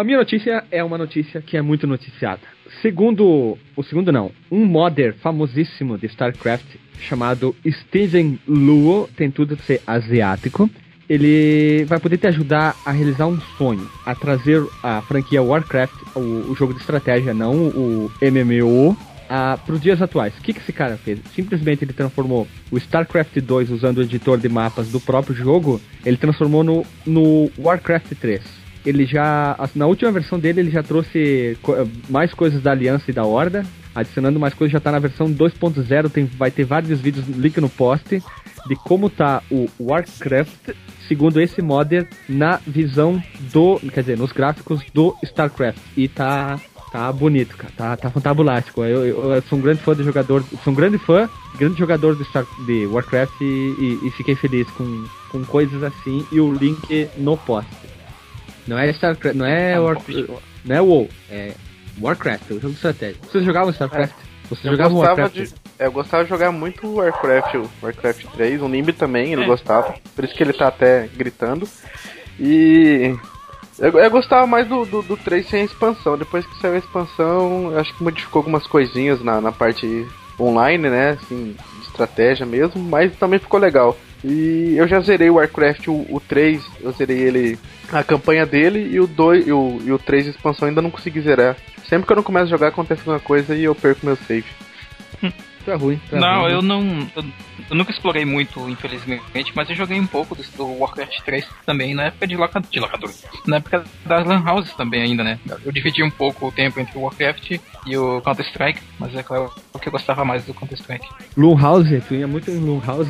A 0.00 0.02
minha 0.02 0.16
notícia 0.16 0.64
é 0.70 0.82
uma 0.82 0.96
notícia 0.96 1.42
que 1.42 1.58
é 1.58 1.60
muito 1.60 1.86
noticiada. 1.86 2.40
Segundo, 2.80 3.58
o 3.76 3.82
segundo 3.82 4.10
não, 4.10 4.32
um 4.50 4.64
modder 4.64 5.14
famosíssimo 5.16 5.98
de 5.98 6.06
StarCraft 6.06 6.64
chamado 6.98 7.54
Steven 7.68 8.38
Luo, 8.48 9.10
tem 9.14 9.30
tudo 9.30 9.56
de 9.56 9.60
ser 9.60 9.82
asiático. 9.86 10.70
Ele 11.06 11.84
vai 11.84 12.00
poder 12.00 12.16
te 12.16 12.26
ajudar 12.28 12.74
a 12.82 12.90
realizar 12.90 13.26
um 13.26 13.38
sonho, 13.58 13.86
a 14.06 14.14
trazer 14.14 14.66
a 14.82 15.02
franquia 15.02 15.42
Warcraft, 15.42 16.16
o, 16.16 16.50
o 16.50 16.54
jogo 16.56 16.72
de 16.72 16.80
estratégia, 16.80 17.34
não 17.34 17.68
o 17.68 18.10
MMO, 18.22 18.96
para 19.28 19.74
os 19.74 19.82
dias 19.82 20.00
atuais. 20.00 20.32
O 20.38 20.40
que, 20.40 20.54
que 20.54 20.60
esse 20.60 20.72
cara 20.72 20.96
fez? 20.96 21.20
Simplesmente 21.34 21.84
ele 21.84 21.92
transformou 21.92 22.48
o 22.70 22.78
StarCraft 22.78 23.36
2 23.38 23.68
usando 23.68 23.98
o 23.98 24.02
editor 24.02 24.38
de 24.38 24.48
mapas 24.48 24.88
do 24.88 24.98
próprio 24.98 25.34
jogo, 25.34 25.78
ele 26.06 26.16
transformou 26.16 26.64
no, 26.64 26.86
no 27.04 27.50
Warcraft 27.58 28.14
3 28.18 28.69
ele 28.84 29.04
já 29.06 29.56
na 29.74 29.86
última 29.86 30.10
versão 30.12 30.38
dele 30.38 30.60
ele 30.60 30.70
já 30.70 30.82
trouxe 30.82 31.56
mais 32.08 32.32
coisas 32.34 32.62
da 32.62 32.70
Aliança 32.72 33.10
e 33.10 33.14
da 33.14 33.24
Horda, 33.24 33.64
adicionando 33.94 34.38
mais 34.40 34.54
coisas 34.54 34.72
já 34.72 34.80
tá 34.80 34.90
na 34.92 34.98
versão 34.98 35.26
2.0, 35.32 36.10
tem 36.10 36.24
vai 36.24 36.50
ter 36.50 36.64
vários 36.64 37.00
vídeos 37.00 37.26
link 37.28 37.60
no 37.60 37.68
post 37.68 38.22
de 38.66 38.76
como 38.84 39.08
tá 39.10 39.42
o 39.50 39.66
Warcraft 39.80 40.70
segundo 41.08 41.40
esse 41.40 41.60
modder 41.60 42.06
na 42.28 42.60
visão 42.66 43.20
do, 43.52 43.80
quer 43.92 44.00
dizer, 44.02 44.18
nos 44.18 44.32
gráficos 44.32 44.80
do 44.94 45.16
StarCraft 45.24 45.78
e 45.96 46.06
tá 46.08 46.58
tá 46.92 47.12
bonito, 47.12 47.56
cara, 47.56 47.72
tá 47.76 47.96
tá 47.96 48.10
fantabulástico. 48.10 48.82
Eu, 48.84 49.06
eu, 49.06 49.32
eu 49.34 49.42
sou 49.42 49.58
um 49.58 49.62
grande 49.62 49.80
fã 49.80 49.94
do 49.94 50.02
jogador, 50.02 50.42
sou 50.64 50.72
um 50.72 50.76
grande 50.76 50.98
fã, 50.98 51.28
grande 51.56 51.78
jogador 51.78 52.16
do 52.16 52.24
Star, 52.24 52.44
de 52.66 52.84
Warcraft 52.86 53.40
e, 53.40 53.44
e- 53.44 54.08
e 54.08 54.10
fiquei 54.12 54.34
feliz 54.34 54.68
com 54.70 55.04
com 55.30 55.44
coisas 55.44 55.82
assim 55.84 56.26
e 56.32 56.40
o 56.40 56.52
link 56.52 57.08
no 57.16 57.36
post. 57.36 57.70
Não 58.66 58.78
é 58.78 58.90
StarCraft, 58.90 59.36
não 59.36 59.46
é 59.46 59.74
Ah, 59.74 59.80
War, 59.82 59.94
palpite. 59.96 60.30
não 60.64 60.76
é 60.76 60.80
WoW, 60.80 61.08
é 61.30 61.52
Warcraft, 62.00 62.50
é 62.50 62.54
o 62.54 62.60
jogo 62.60 62.68
de 62.70 62.74
estratégia. 62.76 63.16
Vocês 63.22 63.44
jogavam 63.44 63.70
StarCraft? 63.70 64.14
Vocês 64.48 64.64
Eu 64.64 64.72
jogavam 64.72 64.98
Warcraft? 64.98 65.34
de, 65.34 65.54
eu 65.78 65.92
gostava 65.92 66.24
de 66.24 66.30
jogar 66.30 66.50
muito 66.52 66.94
Warcraft, 66.96 67.54
o 67.54 67.70
Warcraft 67.82 68.24
3, 68.34 68.62
o 68.62 68.68
Nimb 68.68 68.92
também, 68.92 69.32
ele 69.32 69.42
É. 69.44 69.46
gostava, 69.46 69.94
por 70.14 70.24
isso 70.24 70.34
que 70.34 70.42
ele 70.42 70.52
tá 70.52 70.68
até 70.68 71.08
gritando. 71.16 71.68
E 72.38 73.14
eu, 73.78 73.90
eu 73.98 74.10
gostava 74.10 74.46
mais 74.46 74.66
do, 74.68 74.84
do, 74.84 75.02
do 75.02 75.16
3 75.16 75.46
sem 75.48 75.62
a 75.62 75.64
expansão. 75.64 76.16
Depois 76.16 76.46
que 76.46 76.58
saiu 76.60 76.74
a 76.74 76.78
expansão, 76.78 77.70
eu 77.72 77.78
acho 77.78 77.94
que 77.96 78.02
modificou 78.02 78.40
algumas 78.40 78.66
coisinhas 78.66 79.22
na, 79.22 79.40
na 79.40 79.52
parte 79.52 80.06
online, 80.38 80.88
né? 80.88 81.10
Assim, 81.22 81.54
de 81.80 81.86
estratégia 81.86 82.46
mesmo, 82.46 82.82
mas 82.82 83.14
também 83.16 83.38
ficou 83.38 83.60
legal. 83.60 83.96
E 84.24 84.74
eu 84.76 84.86
já 84.86 85.00
zerei 85.00 85.30
o 85.30 85.34
Warcraft, 85.34 85.88
o, 85.88 86.06
o 86.10 86.20
3, 86.20 86.62
eu 86.80 86.92
zerei 86.92 87.18
ele, 87.18 87.58
a 87.90 88.02
campanha 88.04 88.44
dele, 88.44 88.88
e 88.92 89.00
o 89.00 89.06
2 89.06 89.46
e 89.46 89.52
o, 89.52 89.80
e 89.84 89.92
o 89.92 89.98
3 89.98 90.24
de 90.24 90.30
expansão 90.30 90.68
ainda 90.68 90.82
não 90.82 90.90
consegui 90.90 91.20
zerar. 91.20 91.56
Sempre 91.88 92.06
que 92.06 92.12
eu 92.12 92.16
não 92.16 92.22
começo 92.22 92.46
a 92.46 92.50
jogar 92.50 92.68
acontece 92.68 93.00
alguma 93.00 93.18
coisa 93.18 93.54
e 93.56 93.64
eu 93.64 93.74
perco 93.74 94.04
meu 94.06 94.16
save. 94.16 94.44
É 95.66 95.74
ruim. 95.74 96.00
é 96.12 96.18
Não, 96.18 96.42
ruim. 96.42 96.52
eu 96.52 96.62
não. 96.62 97.08
Eu, 97.16 97.24
eu 97.70 97.76
nunca 97.76 97.90
explorei 97.90 98.24
muito, 98.24 98.68
infelizmente, 98.68 99.52
mas 99.54 99.68
eu 99.70 99.74
joguei 99.74 99.98
um 99.98 100.06
pouco 100.06 100.34
do, 100.34 100.42
do 100.56 100.78
Warcraft 100.78 101.20
3 101.24 101.46
também, 101.66 101.94
na 101.94 102.04
época 102.04 102.26
de, 102.26 102.36
loca, 102.36 102.60
de 102.60 102.78
locador. 102.78 103.10
Na 103.46 103.56
época 103.56 103.84
das 104.04 104.26
Lan 104.26 104.44
Houses 104.46 104.72
também, 104.74 105.02
ainda, 105.02 105.24
né? 105.24 105.38
Eu 105.64 105.72
dividi 105.72 106.02
um 106.02 106.10
pouco 106.10 106.46
o 106.46 106.52
tempo 106.52 106.78
entre 106.78 106.96
o 106.96 107.02
Warcraft 107.02 107.58
e 107.86 107.96
o 107.96 108.20
Counter-Strike, 108.20 108.80
mas 108.98 109.14
é 109.16 109.22
claro 109.22 109.50
que 109.80 109.88
eu 109.88 109.92
gostava 109.92 110.24
mais 110.24 110.44
do 110.44 110.54
Counter-Strike. 110.54 111.08
Loonhouse, 111.36 112.00
tu 112.06 112.14
ia 112.14 112.28
muito 112.28 112.50
em? 112.50 112.60
Lan 112.60 112.80
House. 112.86 113.08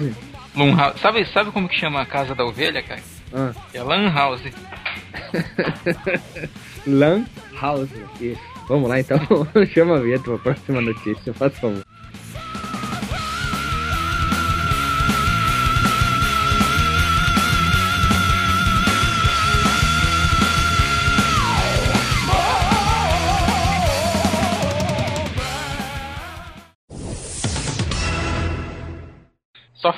Sabe, 1.00 1.24
sabe 1.26 1.52
como 1.52 1.68
que 1.68 1.78
chama 1.78 2.00
a 2.00 2.06
casa 2.06 2.34
da 2.34 2.44
ovelha, 2.44 2.82
cara? 2.82 3.00
Ah. 3.32 3.52
É 3.72 3.82
Lan 3.82 4.10
House. 4.10 4.42
Lan 6.86 7.24
House. 7.60 7.90
Isso. 8.20 8.40
Vamos 8.68 8.88
lá 8.88 9.00
então. 9.00 9.18
Chama 9.74 9.96
a 9.96 10.00
vinheta 10.00 10.24
pra 10.24 10.38
próxima 10.38 10.80
notícia, 10.80 11.34
faz 11.34 11.56
favor. 11.58 11.84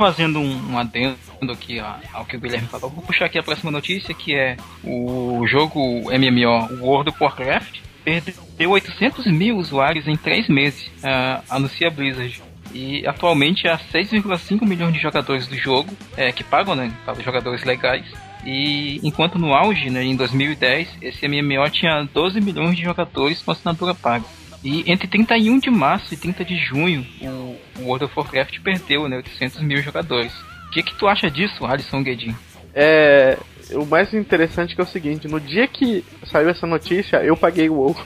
Fazendo 0.02 0.40
um, 0.40 0.72
um 0.72 0.78
adendo 0.78 1.16
aqui 1.52 1.80
ó, 1.80 1.94
ao 2.12 2.24
que 2.24 2.36
o 2.36 2.40
Guilherme 2.40 2.66
falou, 2.66 2.90
vou 2.90 3.04
puxar 3.04 3.26
aqui 3.26 3.38
a 3.38 3.42
próxima 3.42 3.70
notícia, 3.70 4.12
que 4.12 4.34
é 4.34 4.56
o 4.82 5.46
jogo 5.46 5.80
MMO 6.10 6.82
World 6.82 7.10
of 7.10 7.22
Warcraft 7.22 7.82
perdeu 8.04 8.70
800 8.70 9.26
mil 9.26 9.56
usuários 9.56 10.06
em 10.06 10.16
3 10.16 10.48
meses, 10.48 10.90
ah, 11.02 11.42
anuncia 11.48 11.90
Blizzard. 11.90 12.42
E 12.74 13.06
atualmente 13.06 13.68
há 13.68 13.78
6,5 13.78 14.66
milhões 14.66 14.94
de 14.94 15.00
jogadores 15.00 15.46
do 15.46 15.56
jogo, 15.56 15.94
é, 16.16 16.32
que 16.32 16.42
pagam, 16.42 16.74
né, 16.74 16.90
para 17.04 17.22
jogadores 17.22 17.64
legais. 17.64 18.04
E 18.44 18.98
enquanto 19.02 19.38
no 19.38 19.52
auge, 19.52 19.90
né, 19.90 20.02
em 20.02 20.16
2010, 20.16 20.88
esse 21.02 21.28
MMO 21.28 21.68
tinha 21.70 22.02
12 22.12 22.40
milhões 22.40 22.74
de 22.74 22.82
jogadores 22.82 23.42
com 23.42 23.52
assinatura 23.52 23.94
paga. 23.94 24.24
E 24.64 24.90
entre 24.90 25.08
31 25.08 25.58
de 25.58 25.70
março 25.70 26.14
e 26.14 26.16
30 26.16 26.44
de 26.44 26.56
junho, 26.56 27.06
o 27.20 27.82
World 27.82 28.04
of 28.04 28.14
Warcraft 28.16 28.60
perdeu 28.60 29.08
né, 29.08 29.16
800 29.16 29.60
mil 29.60 29.82
jogadores. 29.82 30.32
O 30.68 30.70
que, 30.70 30.82
que 30.82 30.94
tu 30.94 31.06
acha 31.06 31.30
disso, 31.30 31.66
Alisson 31.66 32.02
Guedin? 32.02 32.34
É. 32.74 33.36
O 33.72 33.86
mais 33.86 34.12
interessante 34.12 34.74
que 34.74 34.80
é 34.80 34.84
o 34.84 34.86
seguinte, 34.86 35.28
no 35.28 35.40
dia 35.40 35.66
que 35.66 36.04
saiu 36.24 36.48
essa 36.48 36.66
notícia, 36.66 37.16
eu 37.18 37.36
paguei 37.36 37.68
o 37.68 37.74
WoW. 37.74 37.96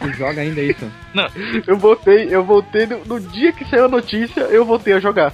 Você 0.00 0.12
joga 0.14 0.40
ainda 0.40 0.60
isso? 0.60 0.90
Não. 1.14 1.26
Eu 1.66 1.76
voltei, 1.76 2.28
eu 2.30 2.44
voltei 2.44 2.86
no, 2.86 3.04
no 3.04 3.20
dia 3.20 3.52
que 3.52 3.64
saiu 3.64 3.84
a 3.84 3.88
notícia, 3.88 4.40
eu 4.42 4.64
voltei 4.64 4.94
a 4.94 5.00
jogar. 5.00 5.32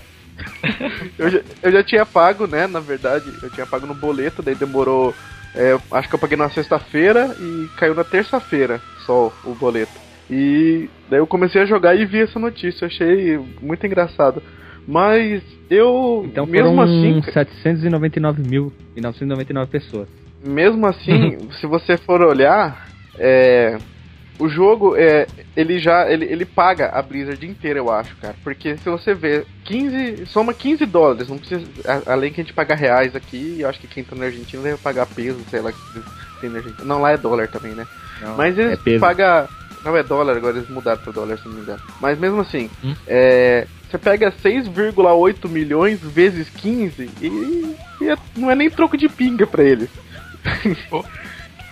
eu, 1.19 1.31
já, 1.31 1.41
eu 1.63 1.73
já 1.73 1.83
tinha 1.83 2.07
pago, 2.07 2.47
né? 2.47 2.67
Na 2.67 2.81
verdade, 2.81 3.33
eu 3.43 3.51
tinha 3.51 3.67
pago 3.67 3.87
no 3.87 3.95
boleto, 3.95 4.43
daí 4.43 4.55
demorou. 4.55 5.15
É, 5.55 5.79
acho 5.93 6.09
que 6.09 6.15
eu 6.15 6.19
paguei 6.19 6.37
na 6.37 6.51
sexta-feira 6.51 7.35
e 7.41 7.69
caiu 7.77 7.95
na 7.95 8.05
terça-feira 8.05 8.81
só 9.07 9.33
o 9.45 9.55
boleto. 9.55 9.93
E 10.31 10.91
daí 11.11 11.21
eu 11.21 11.27
comecei 11.27 11.63
a 11.63 11.67
jogar 11.67 11.95
e 11.95 12.05
vi 12.05 12.21
essa 12.21 12.39
notícia, 12.39 12.87
achei 12.87 13.39
muito 13.61 13.87
engraçado. 13.87 14.43
Mas 14.87 15.43
eu. 15.69 16.23
Então 16.25 16.47
mesmo 16.47 16.71
foram 16.71 16.83
assim. 16.83 17.21
799.999 17.21 19.67
pessoas. 19.67 20.09
Mesmo 20.45 20.87
assim, 20.87 21.39
se 21.61 21.67
você 21.67 21.99
for 21.99 22.23
olhar, 22.23 22.89
é, 23.19 23.77
o 24.39 24.49
jogo 24.49 24.95
é, 24.97 25.27
ele 25.57 25.79
já 25.79 26.11
ele, 26.11 26.25
ele 26.27 26.45
paga 26.45 26.91
a 26.91 27.03
Blizzard 27.03 27.45
inteira, 27.47 27.79
eu 27.79 27.91
acho, 27.91 28.15
cara. 28.17 28.35
Porque 28.45 28.77
se 28.77 28.89
você 28.89 29.15
vê 29.15 29.45
15, 29.65 30.27
soma 30.27 30.55
15 30.55 30.87
dólares, 30.87 31.29
não 31.29 31.39
precisa 31.39 31.65
além 32.07 32.33
que 32.33 32.41
a 32.41 32.45
gente 32.45 32.53
paga 32.55 32.75
reais 32.75 33.15
aqui, 33.17 33.57
eu 33.61 33.69
acho 33.69 33.81
que 33.81 33.87
quem 33.89 34.05
tá 34.05 34.15
na 34.15 34.27
Argentina 34.27 34.63
deve 34.63 34.79
pagar 34.79 35.07
peso, 35.07 35.41
sei 35.51 35.61
lá, 35.61 35.73
tem 36.41 36.51
na 36.51 36.59
Argentina. 36.59 36.85
Não, 36.85 37.01
lá 37.01 37.11
é 37.13 37.17
dólar 37.17 37.49
também, 37.49 37.73
né? 37.73 37.87
Não, 38.21 38.37
Mas 38.37 38.57
eles 38.59 38.79
é 38.87 38.99
pagam 38.99 39.49
não 39.85 39.97
é 39.97 40.03
dólar, 40.03 40.37
agora 40.37 40.57
eles 40.57 40.69
mudaram 40.69 41.01
pra 41.01 41.13
dólar, 41.13 41.39
se 41.39 41.47
não 41.47 41.55
me 41.55 41.61
engano. 41.63 41.81
Mas 42.01 42.19
mesmo 42.19 42.41
assim, 42.41 42.69
Hum? 42.85 42.95
é, 43.07 43.67
você 43.89 43.97
pega 43.97 44.33
6,8 44.43 45.49
milhões 45.49 46.01
vezes 46.01 46.49
15 46.51 47.09
e, 47.23 47.77
e 48.01 48.09
é- 48.09 48.17
não 48.37 48.51
é 48.51 48.55
nem 48.57 48.69
troco 48.69 48.97
de 48.97 49.09
pinga 49.09 49.47
pra 49.47 49.63
eles. 49.63 49.89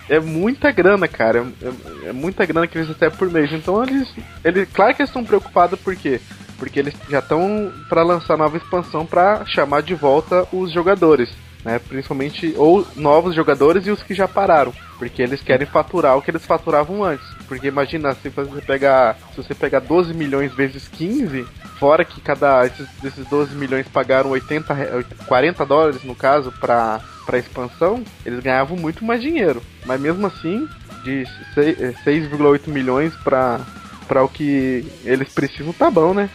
É 0.09 0.19
muita 0.19 0.71
grana, 0.71 1.07
cara. 1.07 1.45
É, 1.61 2.09
é 2.09 2.13
muita 2.13 2.45
grana 2.45 2.67
que 2.67 2.77
eles 2.77 2.87
recebem 2.87 3.17
por 3.17 3.29
mês. 3.29 3.51
Então 3.51 3.83
eles. 3.83 4.07
eles 4.43 4.67
claro 4.73 4.95
que 4.95 5.01
eles 5.01 5.09
estão 5.09 5.23
preocupados 5.23 5.79
por 5.79 5.95
quê? 5.95 6.19
Porque 6.57 6.79
eles 6.79 6.93
já 7.09 7.19
estão 7.19 7.71
para 7.89 8.03
lançar 8.03 8.37
nova 8.37 8.57
expansão 8.57 9.05
para 9.05 9.45
chamar 9.45 9.81
de 9.81 9.93
volta 9.93 10.47
os 10.51 10.71
jogadores. 10.71 11.29
Né? 11.65 11.79
Principalmente 11.79 12.53
ou 12.55 12.87
novos 12.95 13.35
jogadores 13.35 13.85
e 13.85 13.91
os 13.91 14.01
que 14.01 14.13
já 14.13 14.27
pararam. 14.27 14.73
Porque 14.97 15.21
eles 15.21 15.41
querem 15.41 15.67
faturar 15.67 16.17
o 16.17 16.21
que 16.21 16.31
eles 16.31 16.45
faturavam 16.45 17.03
antes. 17.03 17.25
Porque 17.47 17.67
imagina 17.67 18.13
se 18.15 18.29
você 18.29 18.61
pegar. 18.61 19.17
Se 19.35 19.43
você 19.43 19.53
pegar 19.53 19.79
12 19.79 20.13
milhões 20.13 20.53
vezes 20.53 20.87
15, 20.87 21.45
fora 21.77 22.05
que 22.05 22.21
cada. 22.21 22.65
Esses, 22.65 22.87
esses 23.03 23.27
12 23.27 23.53
milhões 23.55 23.87
pagaram 23.87 24.29
80, 24.31 24.73
re- 24.73 25.05
40 25.27 25.65
dólares 25.65 26.03
no 26.03 26.15
caso 26.15 26.51
pra, 26.59 26.99
pra 27.27 27.37
expansão, 27.37 28.03
eles 28.25 28.39
ganhavam 28.39 28.75
muito 28.77 29.05
mais 29.05 29.21
dinheiro. 29.21 29.61
Mas 29.85 29.99
mesmo 30.01 30.25
assim, 30.25 30.67
de 31.03 31.25
sei- 31.53 31.77
eh, 31.79 31.93
6,8 32.03 32.69
milhões 32.69 33.13
pra, 33.17 33.59
pra 34.07 34.23
o 34.23 34.29
que 34.29 34.83
eles 35.03 35.29
precisam, 35.33 35.71
tá 35.73 35.91
bom, 35.91 36.13
né? 36.13 36.29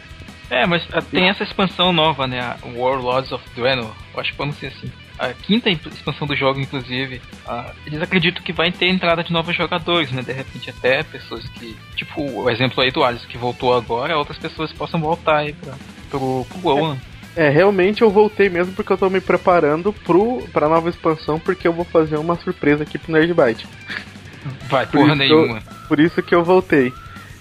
É, 0.51 0.67
mas 0.67 0.87
ah, 0.93 1.01
tem 1.01 1.31
essa 1.31 1.43
expansão 1.43 1.93
nova, 1.95 2.27
né? 2.27 2.39
A 2.41 2.59
Warlords 2.77 3.33
of 3.33 3.43
Draenor. 3.57 3.91
Acho 4.15 4.33
que 4.33 4.37
pode 4.37 4.53
ser 4.57 4.67
assim. 4.67 4.93
A 5.19 5.29
quinta 5.33 5.71
expansão 5.71 6.27
do 6.27 6.37
jogo, 6.37 6.61
inclusive. 6.61 7.23
ah, 7.47 7.73
eles 7.87 8.03
acreditam 8.03 8.43
que 8.43 8.53
vai 8.53 8.71
ter 8.71 8.89
entrada 8.89 9.25
de 9.25 9.33
novos 9.33 9.57
jogadores, 9.57 10.13
né? 10.13 10.21
De 10.21 10.33
repente 10.33 10.69
até 10.69 11.03
pessoas 11.03 11.49
que. 11.49 11.75
Tipo 11.97 12.21
o 12.43 12.51
exemplo 12.51 12.83
aí 12.83 12.91
do 12.91 13.03
Alisson 13.03 13.27
que 13.29 13.39
voltou 13.39 13.75
agora, 13.75 14.19
outras 14.19 14.37
pessoas 14.37 14.71
possam 14.73 15.01
voltar 15.01 15.39
aí 15.39 15.55
pra, 15.55 15.75
pro, 16.11 16.47
pro? 16.61 16.99
É, 17.35 17.49
realmente 17.49 18.03
eu 18.03 18.11
voltei 18.11 18.49
mesmo 18.49 18.75
porque 18.75 18.93
eu 18.93 18.99
tô 18.99 19.09
me 19.09 19.21
preparando 19.21 19.93
pro, 19.93 20.43
pra 20.53 20.69
nova 20.69 20.91
expansão, 20.91 21.39
porque 21.39 21.67
eu 21.67 21.73
vou 21.73 21.85
fazer 21.85 22.17
uma 22.17 22.37
surpresa 22.37 22.83
aqui 22.83 22.99
pro 22.99 23.13
Nerdbyte. 23.13 23.67
Vai, 24.69 24.87
Por 24.87 24.93
porra 25.01 25.07
que 25.07 25.13
eu- 25.13 25.17
nenhuma. 25.17 25.63
Por 25.89 25.99
isso 26.01 26.23
que 26.23 26.35
eu 26.35 26.45
voltei. 26.45 26.93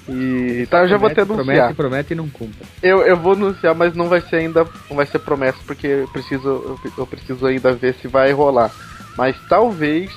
E 0.09 0.65
tá, 0.69 0.79
eu 0.79 0.87
já 0.87 0.97
vou 0.97 1.09
até 1.09 1.21
anunciar. 1.21 1.45
Promete, 1.45 1.73
promete 1.75 2.13
e 2.13 2.15
não 2.15 2.27
cumpre. 2.29 2.57
Eu, 2.81 3.01
eu 3.01 3.15
vou 3.15 3.33
anunciar, 3.33 3.75
mas 3.75 3.93
não 3.95 4.07
vai 4.09 4.19
ser 4.21 4.37
ainda, 4.37 4.65
não 4.89 4.97
vai 4.97 5.05
ser 5.05 5.19
promessa, 5.19 5.57
porque 5.65 5.87
eu 5.87 6.07
preciso, 6.07 6.47
eu, 6.47 6.79
eu 6.97 7.07
preciso 7.07 7.45
ainda 7.45 7.71
ver 7.73 7.93
se 7.95 8.07
vai 8.07 8.31
rolar. 8.31 8.71
Mas 9.17 9.35
talvez, 9.47 10.11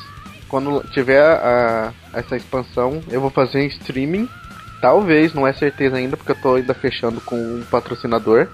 quando 0.49 0.83
tiver 0.90 1.21
a, 1.21 1.93
essa 2.12 2.37
expansão, 2.37 3.02
eu 3.11 3.21
vou 3.21 3.31
fazer 3.31 3.61
em 3.61 3.66
streaming. 3.66 4.28
Talvez, 4.81 5.33
não 5.35 5.47
é 5.47 5.52
certeza 5.52 5.97
ainda, 5.97 6.16
porque 6.16 6.33
eu 6.33 6.37
tô 6.37 6.54
ainda 6.54 6.75
fechando 6.75 7.21
com 7.21 7.37
um 7.37 7.62
patrocinador. 7.71 8.49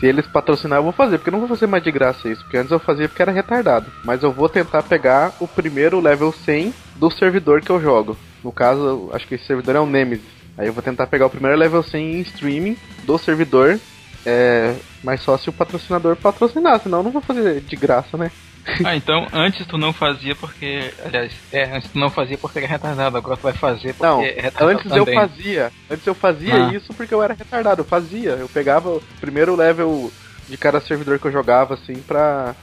Se 0.00 0.06
eles 0.06 0.26
patrocinar, 0.26 0.78
eu 0.78 0.82
vou 0.82 0.92
fazer, 0.92 1.18
porque 1.18 1.28
eu 1.28 1.32
não 1.32 1.40
vou 1.40 1.48
fazer 1.48 1.66
mais 1.66 1.84
de 1.84 1.92
graça 1.92 2.26
isso, 2.26 2.42
porque 2.42 2.56
antes 2.56 2.72
eu 2.72 2.80
fazia 2.80 3.06
porque 3.06 3.20
era 3.20 3.30
retardado. 3.30 3.92
Mas 4.02 4.22
eu 4.22 4.32
vou 4.32 4.48
tentar 4.48 4.82
pegar 4.82 5.34
o 5.38 5.46
primeiro 5.46 6.00
level 6.00 6.32
100 6.32 6.72
do 6.96 7.10
servidor 7.10 7.60
que 7.60 7.68
eu 7.68 7.78
jogo. 7.78 8.16
No 8.42 8.50
caso, 8.50 9.10
acho 9.12 9.28
que 9.28 9.34
esse 9.34 9.44
servidor 9.44 9.76
é 9.76 9.80
o 9.80 9.84
Nemesis. 9.84 10.24
Aí 10.56 10.66
eu 10.66 10.72
vou 10.72 10.82
tentar 10.82 11.06
pegar 11.06 11.26
o 11.26 11.30
primeiro 11.30 11.58
level 11.58 11.82
100 11.82 12.14
em 12.14 12.20
streaming 12.20 12.78
do 13.04 13.18
servidor. 13.18 13.78
É, 14.24 14.74
mas 15.04 15.20
só 15.20 15.36
se 15.36 15.50
o 15.50 15.52
patrocinador 15.52 16.16
patrocinar, 16.16 16.80
senão 16.80 16.98
eu 16.98 17.04
não 17.04 17.10
vou 17.10 17.22
fazer 17.22 17.60
de 17.60 17.76
graça, 17.76 18.16
né? 18.16 18.30
Ah, 18.84 18.94
então 18.96 19.26
antes 19.32 19.66
tu 19.66 19.76
não 19.78 19.92
fazia 19.92 20.34
porque. 20.36 20.92
Aliás, 21.04 21.32
é, 21.52 21.64
antes 21.76 21.90
tu 21.90 21.98
não 21.98 22.10
fazia 22.10 22.36
porque 22.38 22.58
era 22.58 22.66
retardado, 22.68 23.16
agora 23.16 23.36
tu 23.36 23.42
vai 23.42 23.52
fazer 23.52 23.94
porque 23.94 24.06
Não, 24.06 24.22
é 24.22 24.30
retardado. 24.40 24.78
antes 24.78 24.90
eu 24.92 25.04
também. 25.04 25.14
fazia. 25.14 25.72
Antes 25.90 26.06
eu 26.06 26.14
fazia 26.14 26.54
Ah. 26.66 26.72
isso 26.74 26.92
porque 26.94 27.12
eu 27.14 27.22
era 27.22 27.34
retardado. 27.34 27.80
Eu 27.80 27.84
fazia. 27.86 28.30
Eu 28.30 28.48
pegava 28.48 28.90
o 28.90 29.02
primeiro 29.20 29.56
level 29.56 30.12
de 30.48 30.56
cada 30.56 30.80
servidor 30.80 31.18
que 31.18 31.26
eu 31.26 31.32
jogava, 31.32 31.74
assim, 31.74 31.94
pra. 31.94 32.54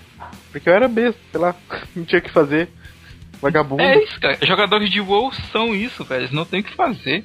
Porque 0.52 0.70
eu 0.70 0.74
era 0.74 0.88
besta, 0.88 1.20
sei 1.32 1.40
lá. 1.42 1.56
Não 1.96 2.06
tinha 2.06 2.20
o 2.20 2.22
que 2.24 2.32
fazer. 2.32 2.70
Vagabundo. 3.42 3.82
É 3.84 4.04
isso, 4.04 4.20
cara. 4.20 4.38
Jogadores 4.42 4.90
de 4.90 5.00
WoW 5.02 5.32
são 5.52 5.74
isso, 5.76 6.04
velho. 6.04 6.22
Eles 6.22 6.32
não 6.32 6.44
tem 6.46 6.62
o 6.62 6.64
que 6.64 6.74
fazer. 6.74 7.24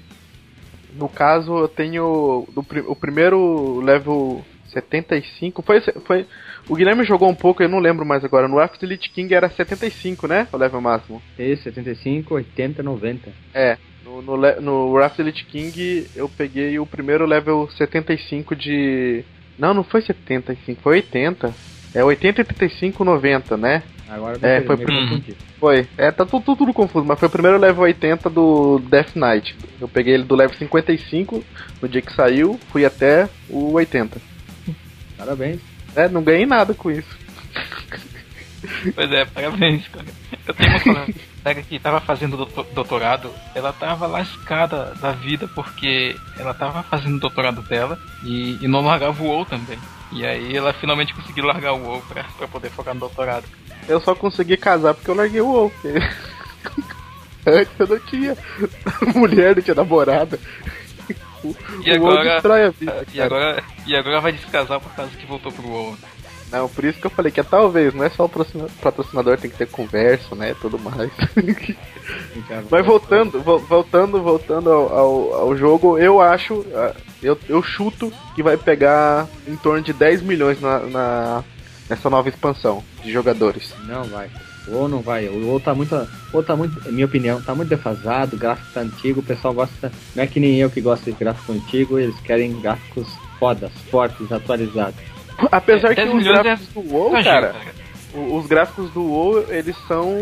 No 0.94 1.08
caso, 1.08 1.56
eu 1.56 1.68
tenho 1.68 2.46
o 2.86 2.94
primeiro 2.96 3.80
level 3.80 4.44
75. 4.72 5.62
Foi, 5.62 5.80
foi. 5.80 6.26
O 6.68 6.74
Guilherme 6.74 7.04
jogou 7.04 7.28
um 7.28 7.34
pouco, 7.34 7.62
eu 7.62 7.68
não 7.68 7.78
lembro 7.78 8.04
mais 8.04 8.24
agora. 8.24 8.48
No 8.48 8.58
After 8.58 8.88
Elite 8.88 9.10
King 9.10 9.34
era 9.34 9.48
75, 9.48 10.26
né? 10.26 10.48
O 10.52 10.56
level 10.56 10.80
máximo. 10.80 11.22
Esse, 11.38 11.64
75, 11.64 12.34
80, 12.34 12.82
90. 12.82 13.30
É. 13.54 13.76
No, 14.04 14.20
no, 14.20 14.36
no 14.60 14.96
Raft 14.98 15.18
Elite 15.18 15.44
King 15.44 16.06
eu 16.16 16.28
peguei 16.28 16.78
o 16.78 16.84
primeiro 16.86 17.24
level 17.24 17.68
75 17.76 18.56
de. 18.56 19.24
Não, 19.58 19.72
não 19.72 19.84
foi 19.84 20.02
75, 20.02 20.80
foi 20.82 20.96
80. 20.96 21.54
É 21.94 22.02
80, 22.02 22.40
85, 22.40 23.04
90, 23.04 23.56
né? 23.56 23.82
Agora 24.08 24.38
É, 24.42 24.60
foi 24.62 24.76
me 24.76 24.84
pro- 24.84 24.94
confundi. 24.94 25.36
Foi. 25.58 25.86
É, 25.96 26.10
tá 26.10 26.26
tudo, 26.26 26.42
tudo, 26.44 26.58
tudo 26.58 26.74
confuso, 26.74 27.06
mas 27.06 27.18
foi 27.18 27.28
o 27.28 27.30
primeiro 27.30 27.56
level 27.58 27.82
80 27.84 28.28
do 28.28 28.78
Death 28.80 29.14
Knight. 29.14 29.54
Eu 29.80 29.86
peguei 29.88 30.14
ele 30.14 30.24
do 30.24 30.34
level 30.34 30.56
55 30.56 31.42
no 31.80 31.88
dia 31.88 32.02
que 32.02 32.12
saiu, 32.12 32.58
fui 32.70 32.84
até 32.84 33.28
o 33.48 33.72
80. 33.72 34.20
Parabéns. 35.24 35.60
É, 35.94 36.08
não 36.08 36.22
ganhei 36.22 36.44
nada 36.46 36.74
com 36.74 36.90
isso. 36.90 37.16
Pois 38.94 39.10
é, 39.12 39.24
parabéns, 39.24 39.86
cara. 39.88 40.06
Eu 40.46 40.54
tenho 40.54 40.70
uma 40.70 41.06
colega 41.42 41.62
que 41.62 41.78
tava 41.78 42.00
fazendo 42.00 42.36
doutor- 42.36 42.66
doutorado, 42.74 43.30
ela 43.54 43.72
tava 43.72 44.06
lascada 44.06 44.94
da 45.00 45.12
vida 45.12 45.46
porque 45.48 46.16
ela 46.38 46.52
tava 46.54 46.82
fazendo 46.84 47.16
o 47.16 47.20
doutorado 47.20 47.62
dela 47.62 47.98
e, 48.24 48.58
e 48.60 48.68
não 48.68 48.80
largava 48.80 49.22
o 49.22 49.26
WoW 49.26 49.44
também. 49.44 49.78
E 50.12 50.24
aí 50.26 50.56
ela 50.56 50.72
finalmente 50.72 51.14
conseguiu 51.14 51.44
largar 51.44 51.72
o 51.72 51.82
WoW 51.84 52.02
pra, 52.08 52.24
pra 52.36 52.48
poder 52.48 52.70
focar 52.70 52.94
no 52.94 53.00
doutorado. 53.00 53.44
Eu 53.88 54.00
só 54.00 54.14
consegui 54.14 54.56
casar 54.56 54.94
porque 54.94 55.10
eu 55.10 55.14
larguei 55.14 55.40
o 55.40 55.46
WoW. 55.46 55.70
porque 55.82 55.98
Antes 57.46 57.72
eu 57.78 57.86
não 57.88 57.98
tinha 58.00 58.36
mulher, 59.14 59.56
não 59.56 59.62
tinha 59.62 59.74
namorada. 59.74 60.38
E 61.84 61.98
o 61.98 62.02
WoW 62.02 62.10
agora- 62.12 62.32
destrói 62.34 62.64
a 62.64 62.70
vida. 62.70 63.06
E 63.12 63.16
cara. 63.18 63.24
agora, 63.26 63.64
e 63.86 63.96
agora 63.96 64.20
vai 64.20 64.32
descasar 64.32 64.80
por 64.80 64.92
causa 64.94 65.10
que 65.16 65.26
voltou 65.26 65.50
pro 65.52 65.68
WoW. 65.68 65.96
Não, 66.50 66.68
por 66.68 66.84
isso 66.84 67.00
que 67.00 67.06
eu 67.06 67.10
falei 67.10 67.32
que 67.32 67.40
é 67.40 67.42
talvez, 67.42 67.94
não 67.94 68.04
é 68.04 68.10
só 68.10 68.26
o 68.26 68.28
patrocina- 68.28 68.68
patrocinador, 68.82 69.38
tem 69.38 69.50
que 69.50 69.56
ter 69.56 69.66
conversa, 69.68 70.34
né? 70.34 70.54
Tudo 70.60 70.78
mais. 70.78 71.10
Mas 72.70 72.84
voltando, 72.86 73.40
vo- 73.42 73.58
voltando, 73.58 74.22
voltando 74.22 74.70
ao, 74.70 74.92
ao, 74.98 75.34
ao 75.34 75.56
jogo, 75.56 75.98
eu 75.98 76.20
acho, 76.20 76.64
ah, 76.74 76.94
eu, 77.22 77.38
eu 77.48 77.62
chuto 77.62 78.12
que 78.34 78.42
vai 78.42 78.56
pegar 78.58 79.26
em 79.48 79.56
torno 79.56 79.82
de 79.82 79.92
10 79.92 80.20
milhões 80.22 80.60
na, 80.60 80.78
na- 80.80 81.44
nessa 81.88 82.10
nova 82.10 82.28
expansão 82.28 82.82
de 83.02 83.10
jogadores. 83.12 83.72
Não 83.86 84.04
vai. 84.04 84.28
O 84.68 84.72
WoW 84.72 84.88
não 84.88 85.00
vai. 85.00 85.26
O 85.28 85.46
WoW 85.48 85.60
tá 85.60 85.74
muito. 85.74 85.94
O 85.94 86.06
WoW 86.34 86.42
tá 86.42 86.54
muito. 86.56 86.88
Em 86.88 86.92
minha 86.92 87.06
opinião, 87.06 87.40
tá 87.42 87.54
muito 87.54 87.68
defasado. 87.68 88.36
O 88.36 88.38
gráfico 88.38 88.68
tá 88.72 88.80
antigo. 88.80 89.20
O 89.20 89.24
pessoal 89.24 89.52
gosta. 89.54 89.90
Não 90.14 90.22
é 90.22 90.26
que 90.26 90.38
nem 90.40 90.56
eu 90.58 90.70
que 90.70 90.80
gosto 90.80 91.04
de 91.04 91.12
gráfico 91.12 91.52
antigo. 91.52 91.98
Eles 91.98 92.18
querem 92.20 92.60
gráficos 92.60 93.06
fodas, 93.38 93.72
fortes, 93.90 94.30
atualizados. 94.30 94.94
Apesar 95.50 95.88
É, 95.92 95.94
que 95.94 96.02
10 96.02 96.08
os 96.10 96.14
milhões 96.14 96.42
gráficos 96.42 96.68
do 96.74 96.92
WoW, 96.94 97.08
Exagero, 97.16 97.46
cara, 97.52 97.54
o- 98.14 98.36
os 98.36 98.46
gráficos 98.46 98.90
do 98.92 99.02
WoW, 99.02 99.44
eles 99.48 99.74
são 99.88 100.14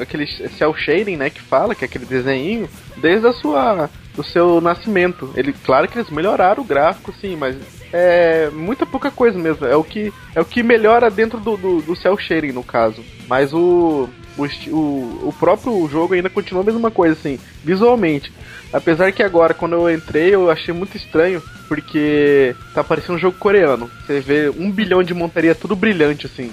aquele 0.00 0.26
cel 0.26 0.74
shading, 0.74 1.16
né, 1.16 1.30
que 1.30 1.40
fala, 1.40 1.74
que 1.74 1.84
é 1.84 1.86
aquele 1.86 2.06
desenho, 2.06 2.68
desde 2.96 3.26
a 3.26 3.32
sua 3.32 3.88
do 4.16 4.24
seu 4.24 4.60
nascimento. 4.60 5.30
Ele, 5.36 5.52
claro 5.52 5.86
que 5.86 5.98
eles 5.98 6.10
melhoraram 6.10 6.62
o 6.62 6.66
gráfico, 6.66 7.12
sim, 7.20 7.36
mas 7.36 7.56
é 7.92 8.50
muita 8.50 8.86
pouca 8.86 9.10
coisa 9.10 9.38
mesmo. 9.38 9.66
É 9.66 9.76
o 9.76 9.84
que 9.84 10.12
é 10.34 10.40
o 10.40 10.44
que 10.44 10.62
melhora 10.62 11.10
dentro 11.10 11.38
do, 11.38 11.56
do, 11.56 11.82
do 11.82 11.94
cel 11.94 12.16
shading 12.16 12.52
no 12.52 12.64
caso. 12.64 13.04
Mas 13.28 13.52
o 13.52 14.08
o, 14.38 15.28
o, 15.28 15.34
próprio 15.38 15.88
jogo 15.88 16.14
ainda 16.14 16.28
continua 16.28 16.62
a 16.62 16.66
mesma 16.66 16.90
coisa, 16.90 17.14
assim, 17.14 17.38
visualmente. 17.64 18.30
Apesar 18.72 19.10
que 19.12 19.22
agora, 19.22 19.54
quando 19.54 19.74
eu 19.74 19.90
entrei, 19.90 20.34
eu 20.34 20.50
achei 20.50 20.74
muito 20.74 20.96
estranho, 20.96 21.42
porque 21.68 22.54
tá 22.74 22.84
parecendo 22.84 23.14
um 23.14 23.18
jogo 23.18 23.38
coreano. 23.38 23.90
Você 24.04 24.20
vê 24.20 24.50
um 24.50 24.70
bilhão 24.70 25.02
de 25.02 25.14
montaria 25.14 25.54
tudo 25.54 25.74
brilhante, 25.74 26.26
assim. 26.26 26.52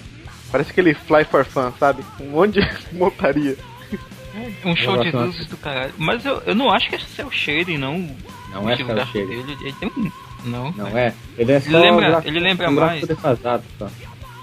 Parece 0.52 0.72
aquele 0.72 0.94
Fly 0.94 1.26
for 1.26 1.44
Fun, 1.44 1.74
sabe? 1.80 2.04
Um 2.20 2.30
monte 2.30 2.62
de 2.62 2.70
montaria. 2.96 3.58
É 4.36 4.68
um 4.68 4.76
show 4.76 4.98
de 4.98 5.12
luzes 5.12 5.46
do 5.48 5.58
caralho. 5.58 5.94
Mas 5.98 6.26
eu, 6.26 6.42
eu 6.46 6.56
não 6.56 6.72
acho 6.72 6.90
que 6.90 6.96
esse 6.96 7.22
é 7.22 7.26
o 7.26 7.32
shading, 7.32 7.78
não. 7.78 8.16
Não 8.52 8.70
é 8.70 8.78
só 8.78 8.84
o 8.84 9.06
shading. 9.06 9.32
Ele, 9.32 9.58
ele 9.62 9.74
tem 9.74 9.92
um... 9.96 10.12
Não, 10.46 10.72
não 10.72 10.98
é. 10.98 11.14
Ele 11.38 11.52
é 11.52 11.60
só 11.60 11.70
ele 11.70 11.80
lembra, 11.80 12.22
ele 12.26 12.40
lembra 12.40 12.72
mais. 12.72 13.08
Defasado, 13.08 13.64
só. 13.78 13.90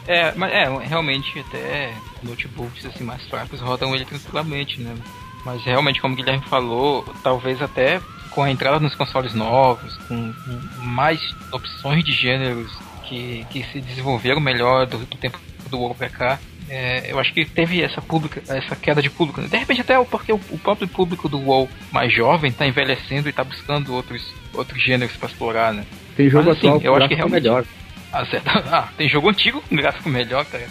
É, 0.06 0.32
mas 0.35 0.52
é, 0.52 0.64
realmente 0.87 1.38
até 1.38 1.92
notebooks 2.23 2.87
assim 2.87 3.04
mais 3.04 3.23
fracos 3.28 3.61
rodam 3.61 3.94
ele 3.94 4.04
tranquilamente, 4.04 4.80
né? 4.80 4.97
Mas 5.44 5.62
realmente, 5.62 6.00
como 6.00 6.14
o 6.14 6.16
Guilherme 6.16 6.44
falou, 6.47 7.04
talvez 7.23 7.61
até 7.62 8.00
com 8.30 8.42
a 8.42 8.50
entrada 8.50 8.80
nos 8.80 8.94
consoles 8.94 9.35
novos, 9.35 9.97
com 10.09 10.32
mais 10.78 11.20
opções 11.52 12.04
de 12.04 12.12
gêneros 12.12 12.73
que, 13.04 13.47
que 13.50 13.62
se 13.64 13.80
desenvolveram 13.80 14.40
melhor 14.40 14.87
do, 14.87 14.99
do 14.99 15.16
tempo 15.16 15.38
do 15.68 15.78
WoW 15.78 15.94
pra 15.94 16.09
cá, 16.09 16.38
é, 16.71 17.11
eu 17.11 17.19
acho 17.19 17.35
que 17.35 17.45
teve 17.45 17.83
essa 17.83 18.00
pública, 18.00 18.41
essa 18.49 18.77
queda 18.77 19.03
de 19.03 19.11
público. 19.11 19.43
De 19.43 19.57
repente 19.57 19.81
até 19.81 20.03
porque 20.05 20.33
o, 20.33 20.41
o 20.50 20.59
próprio 20.59 20.87
público 20.87 21.29
do 21.29 21.41
WoW 21.41 21.69
mais 21.91 22.15
jovem 22.15 22.50
está 22.50 22.65
envelhecendo 22.65 23.29
e 23.29 23.31
está 23.31 23.43
buscando 23.43 23.93
outros, 23.93 24.33
outros 24.55 24.81
gêneros 24.81 25.17
para 25.17 25.29
explorar, 25.29 25.75
né? 25.75 25.85
Tem 26.17 26.31
jogo 26.31 26.49
Mas, 26.49 26.59
assim, 26.59 26.69
atual 26.69 26.83
eu 26.85 26.95
acho 26.95 27.09
que 27.09 27.15
realmente 27.17 27.43
melhor. 27.43 27.65
Ah, 28.12 28.25
ah, 28.71 28.89
tem 28.97 29.09
jogo 29.09 29.29
antigo 29.29 29.61
com 29.62 29.75
gráfico 29.75 30.09
melhor, 30.09 30.45
cara. 30.45 30.69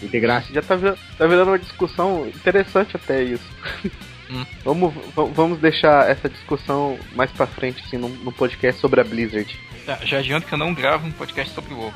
E 0.00 0.06
de 0.06 0.18
graça. 0.20 0.52
Já 0.52 0.62
tá, 0.62 0.76
tá 0.78 1.26
virando 1.26 1.50
uma 1.50 1.58
discussão 1.58 2.26
interessante 2.26 2.96
até 2.96 3.22
isso. 3.22 3.48
Hum. 4.30 4.44
Vamos, 4.62 4.94
vamos 5.34 5.58
deixar 5.58 6.06
essa 6.06 6.28
discussão 6.28 6.98
mais 7.14 7.30
pra 7.30 7.46
frente, 7.46 7.82
assim, 7.82 7.96
no, 7.96 8.10
no 8.10 8.30
podcast 8.30 8.78
sobre 8.78 9.00
a 9.00 9.04
Blizzard. 9.04 9.58
Tá, 9.86 9.98
já 10.04 10.18
adianto 10.18 10.46
que 10.46 10.52
eu 10.52 10.58
não 10.58 10.74
gravo 10.74 11.06
um 11.06 11.10
podcast 11.10 11.54
sobre 11.54 11.72
o 11.72 11.78
WoW. 11.78 11.94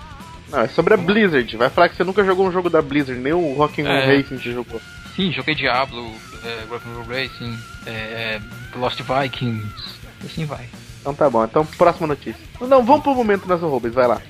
Não, 0.52 0.60
é 0.60 0.68
sobre 0.68 0.92
a 0.92 0.98
Blizzard. 0.98 1.56
Vai 1.56 1.70
falar 1.70 1.88
que 1.88 1.96
você 1.96 2.04
nunca 2.04 2.22
jogou 2.22 2.46
um 2.46 2.52
jogo 2.52 2.68
da 2.68 2.82
Blizzard, 2.82 3.18
nem 3.18 3.32
o 3.32 3.54
Rock'n'Roll 3.54 3.96
é... 3.96 4.16
Racing 4.18 4.36
você 4.36 4.52
jogou. 4.52 4.80
Sim, 5.16 5.32
joguei 5.32 5.54
Diablo, 5.54 6.12
é, 6.44 6.64
Rock'n'Roll 6.70 7.06
Racing, 7.06 7.58
é, 7.86 7.90
é, 7.90 8.40
Lost 8.76 9.00
Vikings, 9.00 9.98
assim 10.24 10.44
vai. 10.44 10.68
Então 11.00 11.14
tá 11.14 11.28
bom, 11.28 11.44
então 11.44 11.66
próxima 11.66 12.06
notícia. 12.06 12.40
Não, 12.60 12.84
vamos 12.84 13.02
pro 13.02 13.14
momento 13.14 13.46
das 13.46 13.60
roubas, 13.60 13.92
vai 13.92 14.06
lá. 14.06 14.22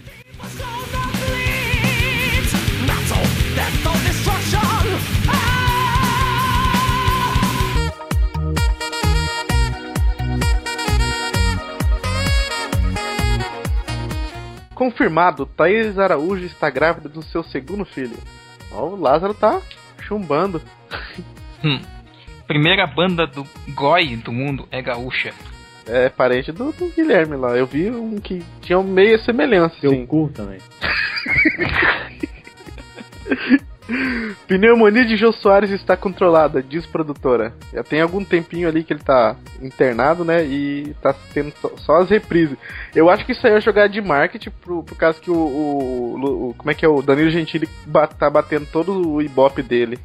Confirmado, 14.83 15.47
Thaís 15.47 15.97
Araújo 15.97 16.45
está 16.45 16.69
grávida 16.69 17.09
do 17.09 17.23
seu 17.23 17.45
segundo 17.45 17.85
filho. 17.85 18.17
Ó, 18.73 18.87
o 18.87 19.01
Lázaro 19.01 19.33
tá 19.33 19.62
chumbando. 20.01 20.61
Hum. 21.65 21.81
Primeira 22.45 22.85
banda 22.89 23.25
do 23.25 23.47
Goi 23.69 24.17
do 24.17 24.33
mundo 24.33 24.67
é 24.73 24.83
gaúcha. 24.83 25.33
É 25.87 26.09
parente 26.09 26.51
do, 26.51 26.73
do, 26.73 26.89
Guilherme 26.89 27.37
lá. 27.37 27.57
Eu 27.57 27.67
vi 27.69 27.89
um 27.89 28.19
que 28.19 28.43
tinha 28.61 28.83
meia 28.83 29.17
semelhança. 29.19 29.77
Seu 29.81 29.93
assim. 29.93 30.05
cu 30.05 30.29
também. 30.35 30.59
Pneumonia 34.46 35.05
de 35.05 35.16
Jô 35.16 35.33
Soares 35.33 35.70
está 35.70 35.96
controlada, 35.96 36.62
diz 36.62 36.87
produtora. 36.87 37.52
Já 37.72 37.83
tem 37.83 38.00
algum 38.00 38.24
tempinho 38.24 38.68
ali 38.68 38.85
que 38.85 38.92
ele 38.92 39.02
tá 39.02 39.37
internado, 39.61 40.24
né? 40.24 40.44
E 40.44 40.94
tá 41.00 41.14
tendo 41.33 41.52
só, 41.61 41.76
só 41.76 41.96
as 41.96 42.11
reprises. 42.11 42.57
Eu 42.94 43.11
acho 43.11 43.24
que 43.24 43.33
isso 43.33 43.46
aí 43.46 43.55
é 43.55 43.61
jogar 43.61 43.88
de 43.88 44.00
marketing 44.00 44.50
por, 44.50 44.85
por 44.85 44.96
causa 44.96 45.20
que 45.20 45.31
o, 45.31 45.35
o, 45.35 46.48
o, 46.50 46.55
Como 46.55 46.70
é 46.70 46.74
que 46.74 46.85
é? 46.85 46.88
O 46.88 47.02
Danilo 47.02 47.31
Gentili 47.31 47.68
tá 48.18 48.31
batendo 48.31 48.66
todo 48.66 49.14
o 49.14 49.22
ibope 49.22 49.62
dele. 49.62 49.98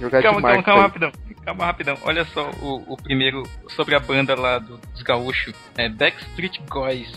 Jogar 0.00 0.22
calma, 0.22 0.36
de 0.36 0.42
marketing. 0.42 0.64
Calma, 0.64 0.64
calma, 0.64 0.82
rapidão. 0.82 1.12
Calma, 1.44 1.64
rapidão. 1.64 1.98
Olha 2.02 2.24
só 2.26 2.50
o, 2.62 2.92
o 2.92 2.96
primeiro 2.96 3.42
sobre 3.68 3.94
a 3.94 4.00
banda 4.00 4.34
lá 4.34 4.58
do, 4.58 4.76
dos 4.76 5.02
gaúchos. 5.02 5.54
É 5.76 5.88
Backstreet 5.88 6.60
Boys. 6.68 7.12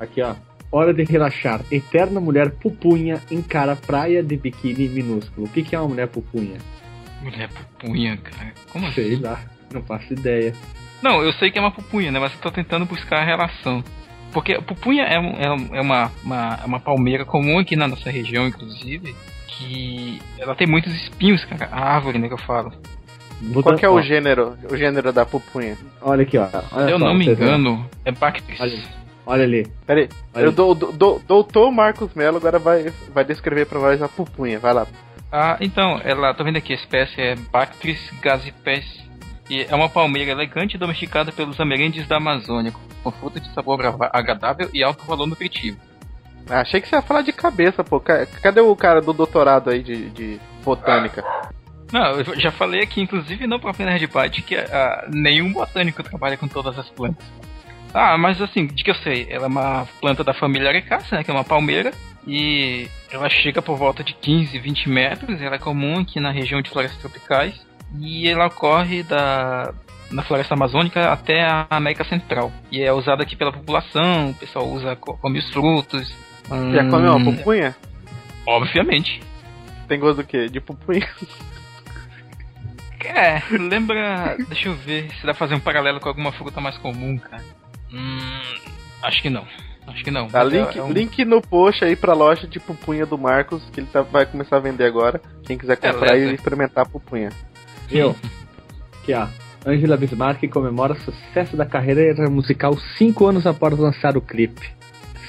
Aqui, 0.00 0.22
ó. 0.22 0.34
Hora 0.70 0.92
de 0.92 1.02
relaxar. 1.04 1.62
Eterna 1.70 2.20
mulher 2.20 2.50
pupunha 2.50 3.20
encara 3.30 3.74
praia 3.74 4.22
de 4.22 4.36
biquíni 4.36 4.88
minúsculo. 4.88 5.46
O 5.46 5.50
que, 5.50 5.62
que 5.62 5.74
é 5.74 5.80
uma 5.80 5.88
mulher 5.88 6.08
pupunha? 6.08 6.58
Mulher 7.22 7.48
pupunha, 7.48 8.16
cara. 8.18 8.52
Como 8.70 8.92
sei 8.92 9.14
assim? 9.14 9.22
lá, 9.22 9.40
não 9.72 9.82
faço 9.82 10.12
ideia. 10.12 10.52
Não, 11.02 11.22
eu 11.22 11.32
sei 11.32 11.50
que 11.50 11.58
é 11.58 11.60
uma 11.60 11.70
pupunha, 11.70 12.10
né? 12.10 12.18
Mas 12.18 12.32
eu 12.34 12.40
tô 12.40 12.50
tentando 12.50 12.84
buscar 12.84 13.22
a 13.22 13.24
relação. 13.24 13.82
Porque 14.32 14.60
pupunha 14.60 15.04
é, 15.04 15.14
é, 15.14 15.78
é 15.78 15.80
uma, 15.80 16.12
uma, 16.22 16.64
uma 16.64 16.80
palmeira 16.80 17.24
comum 17.24 17.58
aqui 17.58 17.74
na 17.74 17.88
nossa 17.88 18.10
região, 18.10 18.46
inclusive, 18.46 19.14
que 19.46 20.20
ela 20.38 20.54
tem 20.54 20.66
muitos 20.66 20.94
espinhos, 20.94 21.44
cara. 21.46 21.68
A 21.72 21.94
árvore, 21.94 22.18
né, 22.18 22.28
que 22.28 22.34
eu 22.34 22.38
falo. 22.38 22.72
Qual 23.62 23.76
que 23.76 23.86
é 23.86 23.88
o 23.88 24.02
gênero, 24.02 24.58
o 24.70 24.76
gênero 24.76 25.12
da 25.12 25.24
pupunha? 25.24 25.78
Olha 26.02 26.22
aqui, 26.22 26.36
ó. 26.36 26.48
Olha 26.72 26.90
eu 26.90 26.98
só, 26.98 27.04
não 27.04 27.14
me 27.14 27.26
engano, 27.26 27.88
é 28.04 28.10
Bactris. 28.10 28.60
Olha. 28.60 28.82
Olha 29.28 29.44
ali. 29.44 29.70
Peraí. 29.86 30.08
Eu 30.34 30.50
dou, 30.50 30.74
dou, 30.74 31.20
doutor 31.20 31.70
Marcos 31.70 32.14
Melo 32.14 32.38
agora 32.38 32.58
vai, 32.58 32.90
vai 33.12 33.22
descrever 33.26 33.66
pra 33.66 33.78
nós 33.78 34.00
a 34.00 34.08
pupunha. 34.08 34.58
Vai 34.58 34.72
lá. 34.72 34.86
Ah, 35.30 35.58
então, 35.60 36.00
ela, 36.02 36.32
tô 36.32 36.42
vendo 36.42 36.56
aqui, 36.56 36.72
a 36.72 36.76
espécie 36.76 37.20
é 37.20 37.34
Bactris 37.34 38.00
gazipes. 38.22 39.06
E 39.50 39.66
é 39.68 39.74
uma 39.74 39.90
palmeira 39.90 40.30
elegante 40.30 40.78
domesticada 40.78 41.30
pelos 41.30 41.60
ameríndios 41.60 42.08
da 42.08 42.16
Amazônia, 42.16 42.72
com 43.02 43.10
fruta 43.10 43.38
de 43.38 43.52
sabor 43.52 43.78
agradável 44.12 44.70
e 44.72 44.82
alto 44.82 45.04
valor 45.04 45.26
nutritivo. 45.26 45.78
Ah, 46.48 46.60
achei 46.60 46.80
que 46.80 46.88
você 46.88 46.96
ia 46.96 47.02
falar 47.02 47.20
de 47.20 47.32
cabeça, 47.32 47.84
pô. 47.84 48.00
Cadê 48.00 48.60
o 48.62 48.74
cara 48.74 49.02
do 49.02 49.12
doutorado 49.12 49.68
aí 49.68 49.82
de, 49.82 50.08
de 50.08 50.40
botânica? 50.64 51.22
Não, 51.92 52.18
eu 52.18 52.40
já 52.40 52.50
falei 52.50 52.82
aqui, 52.82 53.02
inclusive 53.02 53.46
no 53.46 53.60
próprio 53.60 53.84
Nerdbite, 53.84 54.40
que 54.40 54.54
uh, 54.54 55.10
nenhum 55.10 55.52
botânico 55.52 56.02
trabalha 56.02 56.38
com 56.38 56.48
todas 56.48 56.78
as 56.78 56.88
plantas. 56.88 57.26
Ah, 57.92 58.18
mas 58.18 58.40
assim, 58.40 58.66
de 58.66 58.84
que 58.84 58.90
eu 58.90 58.94
sei, 58.96 59.26
ela 59.30 59.44
é 59.44 59.48
uma 59.48 59.86
planta 60.00 60.22
da 60.22 60.34
família 60.34 60.68
Arecácea, 60.68 61.18
né, 61.18 61.24
que 61.24 61.30
é 61.30 61.34
uma 61.34 61.44
palmeira, 61.44 61.92
e 62.26 62.88
ela 63.10 63.28
chega 63.28 63.62
por 63.62 63.76
volta 63.76 64.04
de 64.04 64.14
15, 64.14 64.58
20 64.58 64.88
metros, 64.88 65.40
ela 65.40 65.56
é 65.56 65.58
comum 65.58 66.00
aqui 66.00 66.20
na 66.20 66.30
região 66.30 66.60
de 66.60 66.70
florestas 66.70 67.00
tropicais, 67.00 67.54
e 67.98 68.28
ela 68.28 68.46
ocorre 68.46 69.02
da, 69.02 69.72
na 70.10 70.22
floresta 70.22 70.54
amazônica 70.54 71.10
até 71.10 71.42
a 71.42 71.66
América 71.70 72.04
Central. 72.04 72.52
E 72.70 72.82
é 72.82 72.92
usada 72.92 73.22
aqui 73.22 73.36
pela 73.36 73.52
população, 73.52 74.30
o 74.30 74.34
pessoal 74.34 74.68
usa, 74.68 74.96
come 74.96 75.38
os 75.38 75.50
frutos. 75.50 76.14
Hum... 76.50 76.72
Já 76.72 76.88
comeu 76.88 77.14
uma 77.14 77.32
pupunha? 77.32 77.76
Obviamente. 78.46 79.20
Tem 79.86 79.98
gosto 79.98 80.18
do 80.18 80.24
quê? 80.24 80.48
De 80.48 80.60
pupunha? 80.60 81.08
É, 83.04 83.40
lembra. 83.50 84.36
Deixa 84.48 84.68
eu 84.68 84.74
ver 84.74 85.10
se 85.12 85.20
dá 85.20 85.32
pra 85.32 85.34
fazer 85.34 85.54
um 85.54 85.60
paralelo 85.60 86.00
com 86.00 86.08
alguma 86.08 86.32
fruta 86.32 86.60
mais 86.60 86.76
comum, 86.78 87.16
cara. 87.16 87.42
Hum, 87.92 88.18
acho 89.02 89.22
que 89.22 89.30
não. 89.30 89.44
Acho 89.86 90.04
que 90.04 90.10
não. 90.10 90.28
Tá, 90.28 90.44
link, 90.44 90.76
é, 90.76 90.78
é 90.78 90.82
um... 90.82 90.92
link 90.92 91.24
no 91.24 91.40
post 91.40 91.84
aí 91.84 91.96
pra 91.96 92.12
loja 92.12 92.46
de 92.46 92.60
pupunha 92.60 93.06
do 93.06 93.16
Marcos, 93.16 93.62
que 93.72 93.80
ele 93.80 93.88
tá, 93.90 94.02
vai 94.02 94.26
começar 94.26 94.56
a 94.56 94.60
vender 94.60 94.84
agora. 94.84 95.20
Quem 95.44 95.56
quiser 95.56 95.78
é, 95.80 95.92
comprar 95.92 96.16
é, 96.16 96.26
e 96.26 96.34
experimentar 96.34 96.84
a 96.84 96.88
pupunha. 96.88 97.30
Eu. 97.90 98.14
Aqui, 99.00 99.14
ó. 99.14 99.26
Angela 99.66 99.96
Bismarck 99.96 100.46
comemora 100.48 100.92
o 100.92 101.00
sucesso 101.00 101.56
da 101.56 101.66
carreira 101.66 102.28
musical 102.30 102.76
cinco 102.96 103.26
anos 103.26 103.46
após 103.46 103.78
lançar 103.78 104.16
o 104.16 104.20
clipe. 104.20 104.70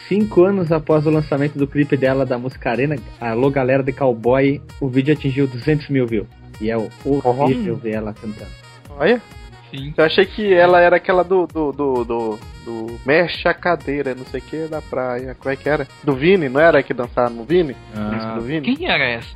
Cinco 0.08 0.44
anos 0.44 0.72
após 0.72 1.06
o 1.06 1.10
lançamento 1.10 1.58
do 1.58 1.68
clipe 1.68 1.96
dela 1.96 2.26
da 2.26 2.38
música 2.38 2.72
Arena, 2.72 2.96
Alô 3.20 3.50
Galera 3.50 3.84
de 3.84 3.94
Cowboy, 3.94 4.62
o 4.82 4.88
vídeo 4.88 5.14
atingiu 5.14 5.48
200 5.48 5.90
mil 5.90 6.06
views. 6.06 6.28
E 6.60 6.70
é 6.70 6.78
horrível 6.78 7.76
ver 7.78 7.92
ela 7.92 8.14
cantando. 8.14 8.52
Olha. 8.90 9.22
Sim. 9.72 9.94
Eu 9.96 10.06
achei 10.06 10.26
que 10.26 10.54
ela 10.54 10.80
era 10.80 10.96
aquela 10.98 11.24
do. 11.24 11.46
do. 11.48 11.72
do. 11.72 12.04
do, 12.04 12.40
do 12.66 13.00
mexe 13.06 13.48
a 13.48 13.54
cadeira, 13.54 14.16
não 14.16 14.26
sei 14.26 14.40
o 14.40 14.44
que, 14.44 14.68
da 14.68 14.82
praia. 14.82 15.36
Como 15.36 15.52
é 15.52 15.56
que 15.56 15.70
era? 15.70 15.88
Do 16.04 16.14
Vini, 16.16 16.50
não 16.50 16.60
era 16.60 16.84
que 16.84 16.94
dançava 16.94 17.30
no 17.30 17.44
Vini? 17.44 17.76
Ah, 17.96 18.36
do 18.36 18.42
Vini? 18.42 18.62
Quem 18.76 18.90
era 18.90 19.04
essa? 19.04 19.36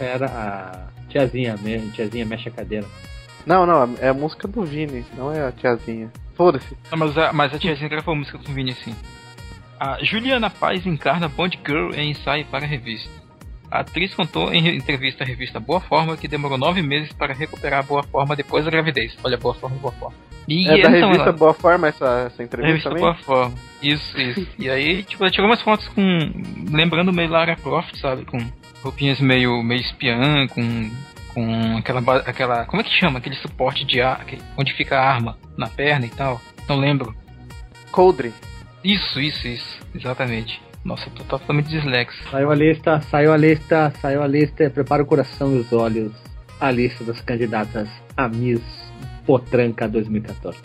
Era 0.00 0.26
a 0.26 1.08
tiazinha 1.08 1.56
mesmo, 1.60 1.90
tiazinha 1.92 2.24
mexe 2.24 2.48
a 2.48 2.52
cadeira. 2.52 2.86
Não, 3.44 3.66
não, 3.66 3.94
é 4.00 4.08
a 4.08 4.14
música 4.14 4.46
do 4.46 4.62
Vini, 4.62 5.04
não 5.16 5.32
é 5.32 5.46
a 5.46 5.52
tiazinha. 5.52 6.10
Foda-se. 6.34 6.76
Mas 6.90 7.18
a, 7.18 7.32
mas 7.32 7.54
a 7.54 7.58
tiazinha 7.58 7.88
gravou 7.88 8.14
a 8.14 8.16
música 8.16 8.38
do 8.38 8.52
Vini 8.52 8.72
sim. 8.74 8.94
A 9.78 9.98
Juliana 10.02 10.48
Paz 10.48 10.86
encarna 10.86 11.28
Bond 11.28 11.58
Girl 11.66 11.92
em 11.94 12.12
ensaio 12.12 12.46
para 12.46 12.64
a 12.64 12.68
revista. 12.68 13.10
A 13.72 13.80
atriz 13.80 14.14
contou 14.14 14.52
em 14.52 14.76
entrevista 14.76 15.24
à 15.24 15.26
revista 15.26 15.58
Boa 15.58 15.80
Forma 15.80 16.14
que 16.14 16.28
demorou 16.28 16.58
nove 16.58 16.82
meses 16.82 17.10
para 17.14 17.32
recuperar 17.32 17.80
a 17.80 17.82
boa 17.82 18.02
forma 18.02 18.36
depois 18.36 18.66
da 18.66 18.70
gravidez. 18.70 19.16
Olha, 19.24 19.38
boa 19.38 19.54
forma, 19.54 19.78
boa 19.78 19.94
forma. 19.94 20.14
E 20.46 20.68
é 20.68 20.82
da 20.82 20.90
revista 20.90 21.22
ela... 21.22 21.32
Boa 21.32 21.54
Forma 21.54 21.88
essa, 21.88 22.24
essa 22.26 22.42
entrevista 22.42 22.90
revista 22.90 22.90
também? 22.90 23.02
Boa 23.02 23.14
Forma. 23.14 23.54
Isso, 23.80 24.20
isso. 24.20 24.46
e 24.58 24.68
aí, 24.68 25.02
tipo, 25.04 25.24
ela 25.24 25.30
tirou 25.30 25.48
umas 25.48 25.62
fotos 25.62 25.88
com... 25.88 26.02
Lembrando 26.70 27.12
meio 27.14 27.30
Lara 27.30 27.56
Croft, 27.56 27.96
sabe? 27.96 28.26
Com 28.26 28.38
roupinhas 28.82 29.20
meio, 29.20 29.62
meio 29.62 29.80
espiã, 29.80 30.46
com, 30.48 30.90
com 31.32 31.76
aquela, 31.78 32.00
aquela. 32.26 32.64
Como 32.66 32.82
é 32.82 32.84
que 32.84 32.90
chama? 32.90 33.20
Aquele 33.20 33.36
suporte 33.36 33.86
de 33.86 34.02
ar, 34.02 34.20
aquele- 34.20 34.42
onde 34.58 34.74
fica 34.74 34.98
a 34.98 35.08
arma 35.08 35.38
na 35.56 35.68
perna 35.68 36.04
e 36.04 36.10
tal. 36.10 36.40
Não 36.68 36.76
lembro. 36.76 37.14
Coldre. 37.90 38.34
Isso, 38.84 39.20
isso, 39.20 39.46
isso. 39.48 39.78
Exatamente. 39.94 40.60
Nossa, 40.84 41.08
eu 41.08 41.12
tô 41.14 41.24
totalmente 41.24 41.68
dislexo. 41.68 42.22
Saiu 42.30 42.50
a 42.50 42.54
lista, 42.54 43.00
saiu 43.02 43.32
a 43.32 43.36
lista, 43.36 43.92
saiu 44.00 44.22
a 44.22 44.26
lista. 44.26 44.68
Prepara 44.70 45.02
o 45.02 45.06
coração 45.06 45.54
e 45.54 45.58
os 45.58 45.72
olhos. 45.72 46.12
A 46.60 46.70
lista 46.70 47.04
das 47.04 47.20
candidatas 47.20 47.88
a 48.16 48.28
Miss 48.28 48.62
Potranca 49.26 49.88
2014. 49.88 50.58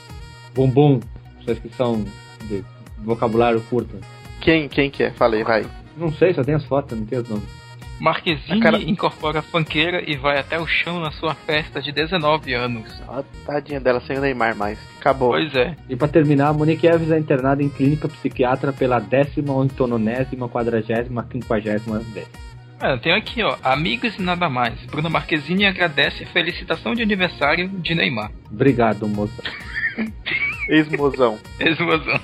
Bumbum, 0.54 1.00
sua 1.44 1.54
inscrição 1.54 2.04
de 2.44 2.64
vocabulário 3.00 3.62
curto. 3.62 4.00
Quem, 4.42 4.68
quem 4.68 4.90
que 4.90 5.04
é? 5.04 5.12
Falei, 5.12 5.44
vai. 5.44 5.66
Não 5.96 6.12
sei, 6.12 6.34
só 6.34 6.44
tem 6.44 6.56
as 6.56 6.66
fotos, 6.66 6.98
não 6.98 7.06
tem 7.06 7.20
os 7.20 7.30
nomes. 7.30 7.67
Marquezine 8.00 8.60
cara- 8.60 8.78
incorpora 8.82 9.40
a 9.40 9.42
fanqueira 9.42 10.04
e 10.08 10.16
vai 10.16 10.38
até 10.40 10.60
o 10.60 10.68
chão 10.68 11.00
na 11.00 11.12
sua 11.12 11.34
festa 11.34 11.82
de 11.82 11.92
19 11.92 12.54
anos. 12.54 13.02
Ó, 13.08 13.24
tadinha 13.46 13.80
dela 13.80 14.00
sem 14.02 14.18
o 14.18 14.22
Neymar 14.22 14.56
mais. 14.56 14.78
Acabou. 15.00 15.32
Pois 15.32 15.54
é. 15.56 15.76
E 15.90 15.96
pra 15.96 16.08
terminar, 16.08 16.54
Monique 16.54 16.86
Eves 16.86 17.10
é 17.12 17.18
internada 17.18 17.64
em 17.64 17.70
clínica 17.70 18.08
psiquiatra 18.08 18.72
pela 18.72 19.00
décima, 19.00 19.54
ontononésima, 19.54 20.48
quadragésima, 20.48 21.24
quinquagésima 21.30 22.00
vez. 22.00 22.28
Ah, 22.80 22.92
eu 22.92 23.00
tenho 23.00 23.16
aqui, 23.16 23.42
ó. 23.42 23.58
Amigos 23.64 24.16
e 24.20 24.22
nada 24.22 24.48
mais. 24.48 24.80
Bruna 24.86 25.10
Marquezine 25.10 25.66
agradece 25.66 26.24
a 26.24 26.28
felicitação 26.28 26.94
de 26.94 27.02
aniversário 27.02 27.68
de 27.70 27.96
Neymar. 27.96 28.32
Obrigado, 28.52 29.08
moça. 29.08 29.42
Ex-mozão. 30.70 31.40
Explosão. 31.60 32.20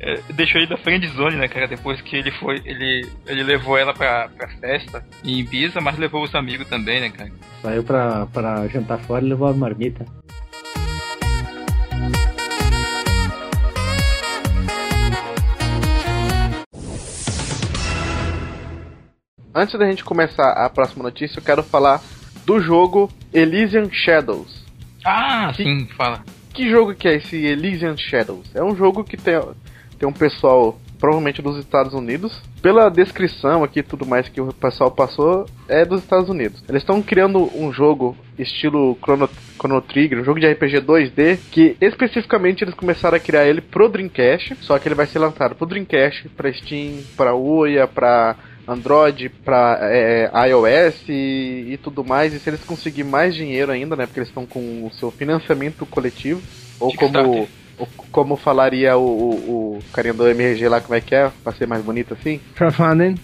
É, 0.00 0.20
Deixou 0.32 0.60
ele 0.60 0.68
da 0.68 0.76
friend 0.76 1.06
zone, 1.08 1.36
né, 1.36 1.48
cara? 1.48 1.66
Depois 1.66 2.00
que 2.00 2.16
ele 2.16 2.30
foi. 2.32 2.60
Ele, 2.64 3.06
ele 3.26 3.42
levou 3.42 3.76
ela 3.78 3.92
pra, 3.94 4.28
pra 4.28 4.48
festa 4.48 5.04
em 5.24 5.38
Ibiza, 5.40 5.80
mas 5.80 5.98
levou 5.98 6.22
os 6.22 6.34
amigos 6.34 6.66
também, 6.68 7.00
né, 7.00 7.10
cara? 7.10 7.30
Saiu 7.62 7.82
pra, 7.82 8.26
pra 8.26 8.66
jantar 8.68 8.98
fora 9.00 9.24
e 9.24 9.28
levou 9.28 9.48
a 9.48 9.52
marmita. 9.54 10.04
Antes 19.54 19.78
da 19.78 19.86
gente 19.86 20.04
começar 20.04 20.52
a 20.52 20.68
próxima 20.68 21.02
notícia, 21.04 21.38
eu 21.38 21.42
quero 21.44 21.62
falar 21.62 22.02
do 22.44 22.60
jogo 22.60 23.10
Elysian 23.32 23.88
Shadows. 23.90 24.64
Ah, 25.04 25.50
Que- 25.54 25.62
sim, 25.64 25.86
fala. 25.96 26.22
Que 26.52 26.68
jogo 26.70 26.94
que 26.94 27.06
é 27.08 27.16
esse 27.16 27.36
Elysian 27.36 27.96
Shadows? 27.96 28.54
É 28.54 28.62
um 28.62 28.74
jogo 28.76 29.04
que 29.04 29.16
tem, 29.16 29.34
tem 29.98 30.08
um 30.08 30.12
pessoal, 30.12 30.78
provavelmente 30.98 31.42
dos 31.42 31.58
Estados 31.58 31.94
Unidos. 31.94 32.40
Pela 32.62 32.88
descrição 32.88 33.62
aqui 33.62 33.82
tudo 33.82 34.06
mais 34.06 34.28
que 34.28 34.40
o 34.40 34.52
pessoal 34.52 34.90
passou, 34.90 35.46
é 35.68 35.84
dos 35.84 36.02
Estados 36.02 36.28
Unidos. 36.28 36.62
Eles 36.68 36.82
estão 36.82 37.00
criando 37.02 37.50
um 37.54 37.72
jogo 37.72 38.16
estilo 38.38 38.96
Chrono, 39.02 39.28
Chrono 39.58 39.80
Trigger, 39.80 40.20
um 40.20 40.24
jogo 40.24 40.40
de 40.40 40.50
RPG 40.50 40.80
2D, 40.80 41.38
que 41.50 41.76
especificamente 41.80 42.64
eles 42.64 42.74
começaram 42.74 43.16
a 43.16 43.20
criar 43.20 43.46
ele 43.46 43.60
pro 43.60 43.88
Dreamcast, 43.88 44.56
só 44.60 44.78
que 44.78 44.88
ele 44.88 44.94
vai 44.94 45.06
ser 45.06 45.18
lançado 45.18 45.54
pro 45.54 45.66
Dreamcast, 45.66 46.28
pra 46.30 46.52
Steam, 46.52 47.02
pra 47.16 47.34
Ouya, 47.34 47.86
pra 47.86 48.36
Android, 48.66 49.28
pra 49.28 49.78
é, 49.82 50.30
iOS 50.48 51.04
e, 51.08 51.68
e 51.72 51.78
tudo 51.82 52.04
mais. 52.04 52.34
E 52.34 52.40
se 52.40 52.50
eles 52.50 52.64
conseguirem 52.64 53.10
mais 53.10 53.34
dinheiro 53.34 53.70
ainda, 53.70 53.94
né? 53.94 54.06
Porque 54.06 54.18
eles 54.18 54.28
estão 54.28 54.44
com 54.44 54.86
o 54.86 54.90
seu 54.98 55.10
financiamento 55.10 55.86
coletivo, 55.86 56.42
ou 56.80 56.92
como, 56.94 57.48
como 58.10 58.36
falaria 58.36 58.96
o, 58.96 59.02
o, 59.02 59.78
o 59.78 59.78
carinha 59.92 60.14
do 60.14 60.26
MRG 60.28 60.68
lá, 60.68 60.80
como 60.80 60.94
é 60.94 61.00
que 61.00 61.14
é? 61.14 61.30
Pra 61.44 61.52
ser 61.52 61.66
mais 61.66 61.82
bonito 61.84 62.14
assim? 62.14 62.40
Crowdfunding. 62.54 63.16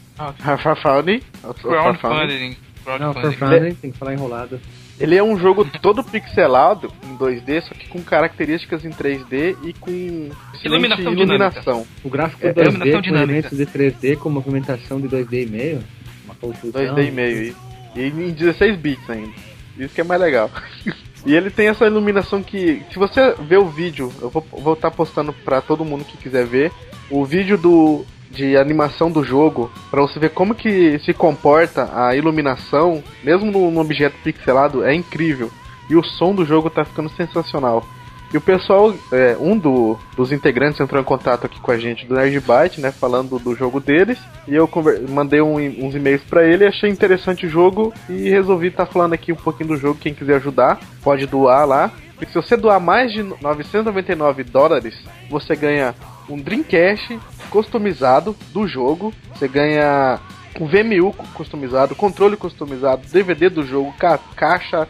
Crowdfunding. 0.42 1.22
Crowdfunding. 1.42 2.56
Não, 2.84 3.12
Crowdfunding. 3.14 3.36
crowdfunding, 3.36 3.74
tem 3.76 3.90
que 3.92 3.98
falar 3.98 4.12
enrolado. 4.14 4.60
Ele 5.00 5.16
é 5.16 5.22
um 5.22 5.36
jogo 5.38 5.64
todo 5.80 6.04
pixelado 6.04 6.92
em 7.04 7.16
2D, 7.16 7.62
só 7.62 7.74
que 7.74 7.88
com 7.88 8.02
características 8.02 8.84
em 8.84 8.90
3D 8.90 9.56
e 9.64 9.72
com 9.72 10.28
Iluminação 10.62 11.12
iluminação. 11.12 11.86
O 12.04 12.10
gráfico 12.10 12.46
É, 12.46 12.52
2D 12.52 12.60
iluminação 12.62 12.92
com 12.92 13.00
dinâmica. 13.00 13.32
elementos 13.32 13.58
de 13.58 13.66
3D 13.66 14.16
com 14.18 14.28
movimentação 14.30 15.00
de 15.00 15.08
2D 15.08 15.46
e 15.46 15.50
meio. 15.50 15.82
Uma 16.24 16.34
confusão. 16.34 16.80
2D 16.80 17.08
e 17.08 17.10
meio. 17.10 17.56
E, 17.96 18.00
e 18.00 18.06
em 18.08 18.30
16 18.30 18.76
bits 18.76 19.08
ainda. 19.10 19.32
Isso 19.78 19.94
que 19.94 20.00
é 20.02 20.04
mais 20.04 20.20
legal. 20.20 20.50
e 21.24 21.34
ele 21.34 21.50
tem 21.50 21.68
essa 21.68 21.86
iluminação 21.86 22.42
que, 22.42 22.82
se 22.90 22.98
você 22.98 23.34
ver 23.40 23.58
o 23.58 23.68
vídeo, 23.68 24.12
eu 24.20 24.30
vou 24.30 24.74
estar 24.74 24.90
postando 24.90 25.32
pra 25.32 25.60
todo 25.60 25.84
mundo 25.84 26.04
que 26.04 26.16
quiser 26.16 26.46
ver, 26.46 26.72
o 27.10 27.24
vídeo 27.24 27.56
do 27.56 28.04
de 28.30 28.56
animação 28.56 29.10
do 29.10 29.22
jogo, 29.22 29.70
pra 29.90 30.00
você 30.00 30.18
ver 30.18 30.30
como 30.30 30.54
que 30.54 30.98
se 31.00 31.12
comporta 31.12 31.90
a 31.94 32.16
iluminação, 32.16 33.04
mesmo 33.22 33.70
no 33.70 33.80
objeto 33.80 34.16
pixelado, 34.24 34.82
é 34.82 34.94
incrível. 34.94 35.50
E 35.90 35.94
o 35.94 36.02
som 36.02 36.34
do 36.34 36.44
jogo 36.44 36.70
tá 36.70 36.82
ficando 36.82 37.10
sensacional. 37.10 37.84
E 38.32 38.36
o 38.36 38.40
pessoal, 38.40 38.94
é, 39.12 39.36
um 39.38 39.58
do- 39.58 39.98
dos 40.16 40.32
integrantes 40.32 40.80
entrou 40.80 40.98
em 41.00 41.04
contato 41.04 41.44
aqui 41.44 41.60
com 41.60 41.70
a 41.70 41.76
gente 41.78 42.06
do 42.06 42.14
Nerdbyte, 42.14 42.80
né, 42.80 42.90
falando 42.90 43.38
do 43.38 43.54
jogo 43.54 43.78
deles, 43.78 44.18
e 44.48 44.54
eu 44.54 44.68
mandei 45.10 45.42
um 45.42 45.56
uns 45.56 45.94
e-mails 45.94 46.22
pra 46.22 46.42
ele, 46.46 46.64
achei 46.66 46.88
interessante 46.88 47.44
o 47.44 47.48
jogo 47.48 47.92
e 48.08 48.30
resolvi 48.30 48.68
estar 48.68 48.86
falando 48.86 49.12
aqui 49.12 49.32
um 49.32 49.36
pouquinho 49.36 49.68
do 49.70 49.76
jogo, 49.76 49.98
quem 50.00 50.14
quiser 50.14 50.36
ajudar, 50.36 50.80
pode 51.02 51.26
doar 51.26 51.66
lá. 51.66 51.90
E 52.22 52.26
se 52.26 52.34
você 52.34 52.56
doar 52.56 52.80
mais 52.80 53.12
de 53.12 53.22
999 53.22 54.44
dólares, 54.44 54.94
você 55.28 55.54
ganha 55.54 55.94
um 56.28 56.38
Dreamcast 56.38 57.18
customizado 57.50 58.34
do 58.52 58.66
jogo, 58.66 59.12
você 59.34 59.46
ganha 59.46 60.18
um 60.60 60.66
VMU 60.66 61.12
customizado, 61.34 61.94
controle 61.94 62.36
customizado, 62.36 63.02
DVD 63.12 63.48
do 63.48 63.62
jogo, 63.64 63.92
ca- 63.98 64.18
caixa 64.36 64.86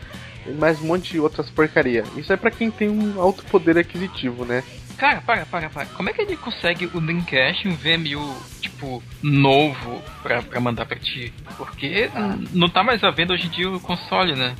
e 0.46 0.50
mais 0.52 0.80
um 0.80 0.86
monte 0.86 1.12
de 1.12 1.20
outras 1.20 1.50
porcaria. 1.50 2.04
Isso 2.16 2.32
é 2.32 2.36
pra 2.36 2.50
quem 2.50 2.70
tem 2.70 2.88
um 2.88 3.20
alto 3.20 3.44
poder 3.44 3.78
aquisitivo, 3.78 4.44
né? 4.44 4.62
Cara, 4.96 5.20
para, 5.20 5.46
para, 5.46 5.68
para. 5.68 5.86
Como 5.86 6.08
é 6.08 6.12
que 6.12 6.22
ele 6.22 6.36
consegue 6.36 6.86
o 6.86 7.00
Dreamcast, 7.00 7.66
um 7.66 7.74
VMU, 7.74 8.36
tipo, 8.60 9.02
novo 9.22 10.02
pra, 10.22 10.42
pra 10.42 10.60
mandar 10.60 10.86
pra 10.86 10.98
ti? 10.98 11.32
Porque 11.56 12.10
não 12.52 12.68
tá 12.68 12.84
mais 12.84 13.02
à 13.02 13.10
venda 13.10 13.34
hoje 13.34 13.46
em 13.46 13.50
dia 13.50 13.70
o 13.70 13.80
console, 13.80 14.34
né? 14.34 14.54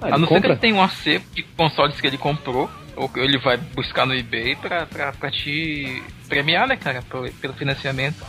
Ah, 0.00 0.08
a 0.08 0.10
não 0.18 0.20
ser 0.20 0.26
que 0.26 0.34
compra. 0.34 0.50
ele 0.50 0.58
tenha 0.58 0.74
um 0.74 0.82
acervo 0.82 1.26
de 1.34 1.42
consoles 1.42 2.00
que 2.00 2.06
ele 2.06 2.18
comprou, 2.18 2.70
ou 2.96 3.08
que 3.08 3.18
ele 3.18 3.38
vai 3.38 3.56
buscar 3.56 4.06
no 4.06 4.14
eBay 4.14 4.56
pra, 4.56 4.86
pra, 4.86 5.12
pra 5.12 5.30
te 5.30 6.02
premiar, 6.28 6.68
né, 6.68 6.76
cara, 6.76 7.02
pelo, 7.02 7.30
pelo 7.32 7.54
financiamento. 7.54 8.24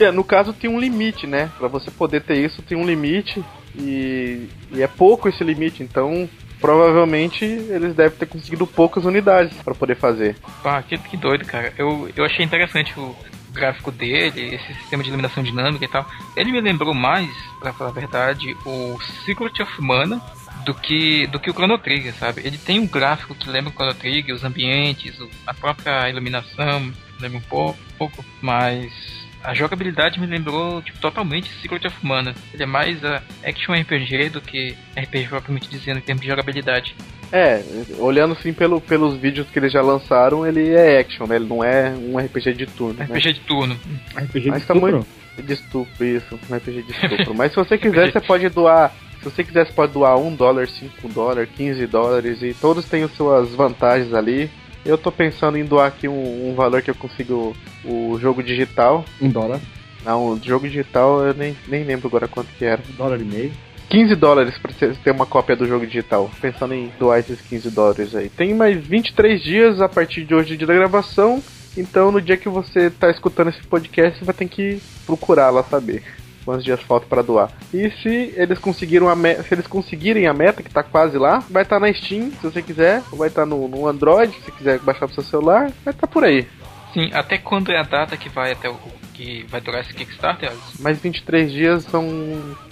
É, 0.00 0.10
no 0.10 0.24
caso 0.24 0.52
tem 0.52 0.70
um 0.70 0.80
limite, 0.80 1.26
né? 1.26 1.50
Pra 1.58 1.68
você 1.68 1.90
poder 1.90 2.22
ter 2.22 2.38
isso 2.38 2.62
tem 2.62 2.76
um 2.76 2.86
limite 2.86 3.44
e, 3.76 4.48
e 4.72 4.82
é 4.82 4.86
pouco 4.86 5.28
esse 5.28 5.44
limite, 5.44 5.82
então 5.82 6.28
provavelmente 6.62 7.44
eles 7.44 7.94
devem 7.94 8.16
ter 8.16 8.26
conseguido 8.26 8.66
poucas 8.66 9.04
unidades 9.04 9.52
pra 9.62 9.74
poder 9.74 9.96
fazer. 9.96 10.36
Ah, 10.64 10.80
que, 10.80 10.96
que 10.96 11.16
doido, 11.16 11.44
cara. 11.44 11.74
Eu, 11.76 12.08
eu 12.16 12.24
achei 12.24 12.44
interessante 12.44 12.98
o 12.98 13.14
gráfico 13.50 13.90
dele, 13.90 14.54
esse 14.54 14.74
sistema 14.74 15.02
de 15.02 15.08
iluminação 15.08 15.42
dinâmica 15.42 15.84
e 15.84 15.88
tal. 15.88 16.06
Ele 16.36 16.52
me 16.52 16.60
lembrou 16.60 16.94
mais, 16.94 17.28
pra 17.58 17.72
falar 17.72 17.90
a 17.90 17.92
verdade, 17.92 18.56
o 18.64 18.96
Secret 19.24 19.60
of 19.60 19.82
Mana 19.82 20.22
do 20.64 20.72
que, 20.72 21.26
do 21.26 21.40
que 21.40 21.50
o 21.50 21.52
Chrono 21.52 21.76
Trigger, 21.76 22.14
sabe? 22.14 22.42
Ele 22.44 22.56
tem 22.56 22.78
um 22.78 22.86
gráfico 22.86 23.34
que 23.34 23.50
lembra 23.50 23.70
o 23.70 23.74
Chrono 23.74 23.94
Trigger, 23.94 24.34
os 24.34 24.44
ambientes, 24.44 25.18
a 25.44 25.52
própria 25.52 26.08
iluminação, 26.08 26.92
lembra 27.20 27.38
um 27.38 27.42
pouco, 27.42 27.78
pouco 27.98 28.24
mas 28.40 29.21
a 29.44 29.54
jogabilidade 29.54 30.20
me 30.20 30.26
lembrou 30.26 30.80
tipo, 30.82 30.98
totalmente 30.98 31.50
Secret 31.60 31.86
of 31.86 31.96
Mana. 32.02 32.34
Ele 32.52 32.62
é 32.62 32.66
mais 32.66 33.04
a 33.04 33.22
action 33.44 33.72
RPG 33.74 34.28
do 34.30 34.40
que 34.40 34.76
RPG 34.96 35.28
propriamente 35.28 35.68
dizendo 35.68 35.98
em 35.98 36.02
termos 36.02 36.22
de 36.22 36.28
jogabilidade. 36.28 36.94
É, 37.32 37.62
olhando 37.98 38.32
assim 38.34 38.52
pelo, 38.52 38.80
pelos 38.80 39.16
vídeos 39.16 39.46
que 39.50 39.58
eles 39.58 39.72
já 39.72 39.80
lançaram, 39.80 40.46
ele 40.46 40.68
é 40.74 40.98
action, 40.98 41.26
né? 41.26 41.36
Ele 41.36 41.46
não 41.46 41.64
é 41.64 41.90
um 41.90 42.18
RPG 42.18 42.52
de 42.54 42.66
turno. 42.66 42.94
Né? 42.98 43.04
RPG 43.06 43.32
de 43.32 43.40
turno. 43.40 43.74
RPG 44.14 44.40
de 44.40 44.50
Mas 44.50 44.66
tá 44.66 44.74
estupro. 44.74 44.92
muito- 44.98 45.06
De 45.42 45.52
estupro, 45.54 46.04
isso, 46.04 46.38
um 46.50 46.54
RPG 46.56 46.82
de 46.82 46.92
estupro. 46.92 47.34
Mas 47.34 47.52
se 47.52 47.56
você 47.56 47.78
quiser, 47.78 48.12
você 48.12 48.20
pode 48.20 48.48
doar. 48.50 48.92
Se 49.18 49.24
você 49.30 49.42
quiser, 49.44 49.66
você 49.66 49.72
pode 49.72 49.92
doar 49.92 50.18
1 50.18 50.34
dólar, 50.34 50.66
5 50.68 51.08
dólares, 51.08 51.48
15 51.56 51.86
dólares 51.86 52.42
e 52.42 52.52
todos 52.52 52.84
têm 52.86 53.04
as 53.04 53.12
suas 53.12 53.50
vantagens 53.54 54.12
ali. 54.12 54.50
Eu 54.84 54.98
tô 54.98 55.12
pensando 55.12 55.56
em 55.56 55.64
doar 55.64 55.86
aqui 55.86 56.08
um, 56.08 56.50
um 56.50 56.54
valor 56.54 56.82
que 56.82 56.90
eu 56.90 56.94
consigo 56.94 57.56
o 57.84 58.18
jogo 58.20 58.42
digital. 58.42 59.04
Um 59.20 59.28
dólar, 59.28 59.60
Não, 60.04 60.30
o 60.30 60.40
jogo 60.42 60.66
digital 60.68 61.22
eu 61.24 61.34
nem, 61.34 61.56
nem 61.68 61.84
lembro 61.84 62.08
agora 62.08 62.26
quanto 62.26 62.48
que 62.58 62.64
era. 62.64 62.82
um 62.92 62.96
dólar 62.96 63.20
e 63.20 63.24
meio. 63.24 63.52
15 63.88 64.14
dólares 64.16 64.56
pra 64.58 64.72
você 64.72 64.94
ter 65.04 65.10
uma 65.10 65.26
cópia 65.26 65.54
do 65.54 65.66
jogo 65.66 65.86
digital. 65.86 66.30
Pensando 66.40 66.74
em 66.74 66.90
doar 66.98 67.20
esses 67.20 67.40
15 67.42 67.70
dólares 67.70 68.14
aí. 68.14 68.28
Tem 68.28 68.54
mais 68.54 68.84
23 68.84 69.40
dias 69.42 69.80
a 69.80 69.88
partir 69.88 70.24
de 70.24 70.34
hoje 70.34 70.56
de 70.56 70.66
gravação. 70.66 71.42
Então 71.76 72.10
no 72.10 72.20
dia 72.20 72.36
que 72.36 72.48
você 72.48 72.90
tá 72.90 73.10
escutando 73.10 73.48
esse 73.50 73.62
podcast, 73.62 74.18
você 74.18 74.24
vai 74.24 74.34
ter 74.34 74.48
que 74.48 74.80
procurar 75.06 75.50
lá 75.50 75.62
saber 75.62 76.02
quantos 76.44 76.64
dias 76.64 76.80
falta 76.82 77.06
para 77.06 77.22
doar. 77.22 77.50
E 77.72 77.90
se 78.02 78.34
eles 78.36 78.58
conseguiram 78.58 79.08
a 79.08 79.16
me- 79.16 79.36
se 79.42 79.54
eles 79.54 79.66
conseguirem 79.66 80.26
a 80.26 80.34
meta 80.34 80.62
que 80.62 80.70
tá 80.70 80.82
quase 80.82 81.16
lá, 81.18 81.42
vai 81.50 81.62
estar 81.62 81.78
na 81.80 81.92
Steam, 81.92 82.30
se 82.32 82.42
você 82.42 82.60
quiser, 82.62 83.02
ou 83.10 83.18
vai 83.18 83.28
estar 83.28 83.46
no, 83.46 83.68
no 83.68 83.86
Android, 83.86 84.32
se 84.34 84.40
você 84.42 84.50
quiser 84.52 84.78
baixar 84.80 85.06
pro 85.06 85.14
seu 85.14 85.24
celular, 85.24 85.70
vai 85.84 85.92
estar 85.94 86.06
por 86.06 86.24
aí. 86.24 86.46
Sim, 86.92 87.10
até 87.14 87.38
quando 87.38 87.72
é 87.72 87.78
a 87.78 87.82
data 87.84 88.16
que 88.18 88.28
vai 88.28 88.52
até 88.52 88.68
o. 88.68 88.76
que 89.14 89.46
vai 89.48 89.62
durar 89.62 89.80
esse 89.80 89.94
Kickstarter? 89.94 90.52
Mais 90.78 90.98
23 90.98 91.50
dias 91.50 91.84
são 91.84 92.06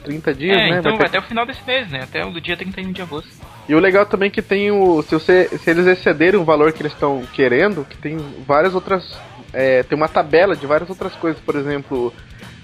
30 0.05 0.35
dias, 0.35 0.57
é, 0.59 0.71
né? 0.71 0.79
então 0.79 0.93
Vai 0.93 0.99
vai 0.99 0.99
ter- 0.99 1.17
até 1.17 1.19
o 1.19 1.23
final 1.29 1.47
desse 1.47 1.65
mês, 1.67 1.91
né? 1.91 2.01
Até 2.03 2.23
o 2.25 2.39
dia 2.39 2.55
31 2.57 2.93
de 2.93 3.01
agosto. 3.01 3.31
E 3.67 3.75
o 3.75 3.79
legal 3.79 4.05
também 4.05 4.27
é 4.27 4.31
que 4.31 4.43
tem 4.43 4.71
o. 4.71 5.01
Se, 5.03 5.13
você, 5.15 5.49
se 5.57 5.71
eles 5.71 5.87
excederem 5.87 6.39
o 6.39 6.45
valor 6.45 6.71
que 6.73 6.83
eles 6.83 6.93
estão 6.93 7.23
querendo, 7.33 7.87
que 7.89 7.97
tem 7.97 8.19
várias 8.47 8.75
outras. 8.75 9.19
é, 9.55 9.83
tem 9.85 9.97
uma 9.97 10.09
tabela 10.09 10.55
de 10.55 10.67
várias 10.67 10.91
outras 10.91 11.15
coisas, 11.15 11.41
por 11.41 11.57
exemplo. 11.57 12.13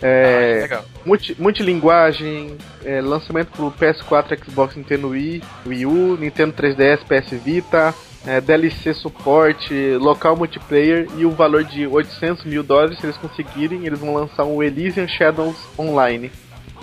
Ah, 0.02 0.06
É, 0.06 0.80
multi, 1.04 1.34
multilinguagem, 1.38 2.56
é, 2.84 3.00
lançamento 3.00 3.50
pro 3.52 3.70
PS4, 3.72 4.44
Xbox, 4.44 4.76
Nintendo 4.76 5.08
Wii, 5.08 5.42
Wii 5.66 5.86
U, 5.86 6.16
Nintendo 6.18 6.52
3DS, 6.52 7.00
PS 7.04 7.30
Vita, 7.42 7.94
é, 8.26 8.40
DLC 8.40 8.92
suporte, 8.92 9.72
local 9.98 10.36
multiplayer 10.36 11.08
e 11.16 11.24
o 11.24 11.30
valor 11.30 11.64
de 11.64 11.86
800 11.86 12.44
mil 12.44 12.62
dólares. 12.62 12.98
Se 12.98 13.06
eles 13.06 13.16
conseguirem, 13.16 13.86
eles 13.86 13.98
vão 13.98 14.12
lançar 14.14 14.44
um 14.44 14.62
Elysian 14.62 15.06
Shadows 15.08 15.56
Online. 15.78 16.30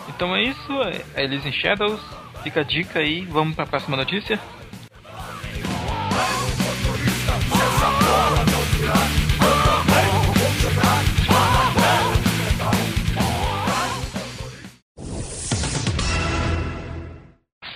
Então 0.10 0.36
é 0.36 0.43
isso, 0.43 0.71
é 1.15 1.23
Elysian 1.23 1.52
Shadows. 1.52 1.99
Fica 2.43 2.62
a 2.62 2.63
dica 2.63 2.99
aí, 2.99 3.26
vamos 3.26 3.56
pra 3.56 3.65
próxima 3.65 3.95
notícia. 3.95 4.39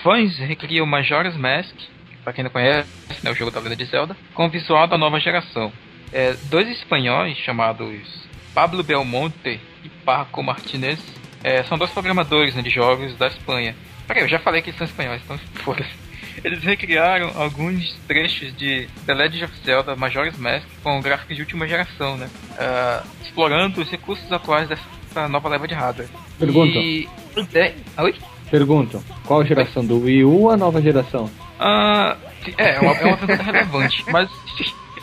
Fãs 0.03 0.37
recriam 0.37 0.85
Majora's 0.85 1.35
Mask, 1.35 1.75
pra 2.23 2.33
quem 2.33 2.43
não 2.43 2.51
conhece, 2.51 2.89
né, 3.23 3.31
o 3.31 3.35
jogo 3.35 3.51
da 3.51 3.59
Lenda 3.59 3.75
de 3.75 3.85
Zelda, 3.85 4.15
com 4.33 4.45
o 4.45 4.49
visual 4.49 4.87
da 4.87 4.97
nova 4.97 5.19
geração. 5.19 5.71
É, 6.11 6.33
dois 6.49 6.69
espanhóis 6.69 7.37
chamados 7.37 8.27
Pablo 8.53 8.81
Belmonte 8.83 9.59
e 9.83 9.89
Paco 10.05 10.41
Martinez 10.41 10.99
é, 11.43 11.63
são 11.63 11.77
dois 11.77 11.91
programadores 11.91 12.55
né, 12.55 12.61
de 12.61 12.69
jogos 12.69 13.15
da 13.17 13.27
Espanha. 13.27 13.75
Peraí, 14.07 14.23
eu 14.23 14.27
já 14.27 14.39
falei 14.39 14.61
que 14.61 14.69
eles 14.69 14.77
são 14.77 14.85
espanhóis, 14.85 15.21
então 15.23 15.37
foda-se. 15.63 16.07
Eles 16.43 16.63
recriaram 16.63 17.31
alguns 17.35 17.93
trechos 18.07 18.55
de 18.55 18.87
The 19.05 19.13
Legend 19.13 19.45
of 19.45 19.53
Zelda 19.65 19.95
Majora's 19.95 20.37
Mask 20.37 20.67
com 20.83 21.01
gráficos 21.01 21.35
de 21.35 21.41
última 21.41 21.67
geração, 21.67 22.15
né? 22.15 22.29
Ah, 22.57 23.03
explorando 23.21 23.81
os 23.81 23.89
recursos 23.89 24.31
atuais 24.31 24.69
dessa 24.69 25.27
nova 25.27 25.49
leva 25.49 25.67
de 25.67 25.73
hardware. 25.73 26.09
Pergunta. 26.37 26.77
E... 26.77 27.07
É... 27.53 27.73
Oi? 28.01 28.15
Perguntam, 28.49 29.03
qual 29.25 29.45
geração? 29.45 29.85
Do 29.85 30.03
Wii 30.03 30.23
U 30.23 30.41
ou 30.43 30.51
a 30.51 30.57
nova 30.57 30.81
geração? 30.81 31.29
Ah, 31.59 32.15
é, 32.57 32.75
é 32.75 32.79
uma, 32.79 32.93
é 32.93 33.05
uma 33.05 33.17
pergunta 33.17 33.43
relevante, 33.43 34.05
mas 34.11 34.29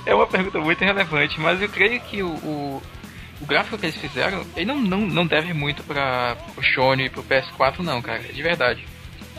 é 0.06 0.14
uma 0.14 0.26
pergunta 0.26 0.58
muito 0.60 0.84
relevante, 0.84 1.40
mas 1.40 1.60
eu 1.60 1.68
creio 1.68 2.00
que 2.00 2.22
o, 2.22 2.28
o, 2.28 2.82
o 3.40 3.46
gráfico 3.46 3.78
que 3.78 3.86
eles 3.86 3.96
fizeram, 3.96 4.44
ele 4.56 4.66
não, 4.66 4.80
não, 4.80 5.00
não 5.00 5.26
deve 5.26 5.52
muito 5.52 5.82
para 5.82 6.36
o 6.56 6.62
Sony 6.62 7.06
e 7.06 7.10
pro 7.10 7.22
PS4 7.22 7.80
não, 7.80 8.00
cara, 8.00 8.20
de 8.20 8.42
verdade. 8.42 8.84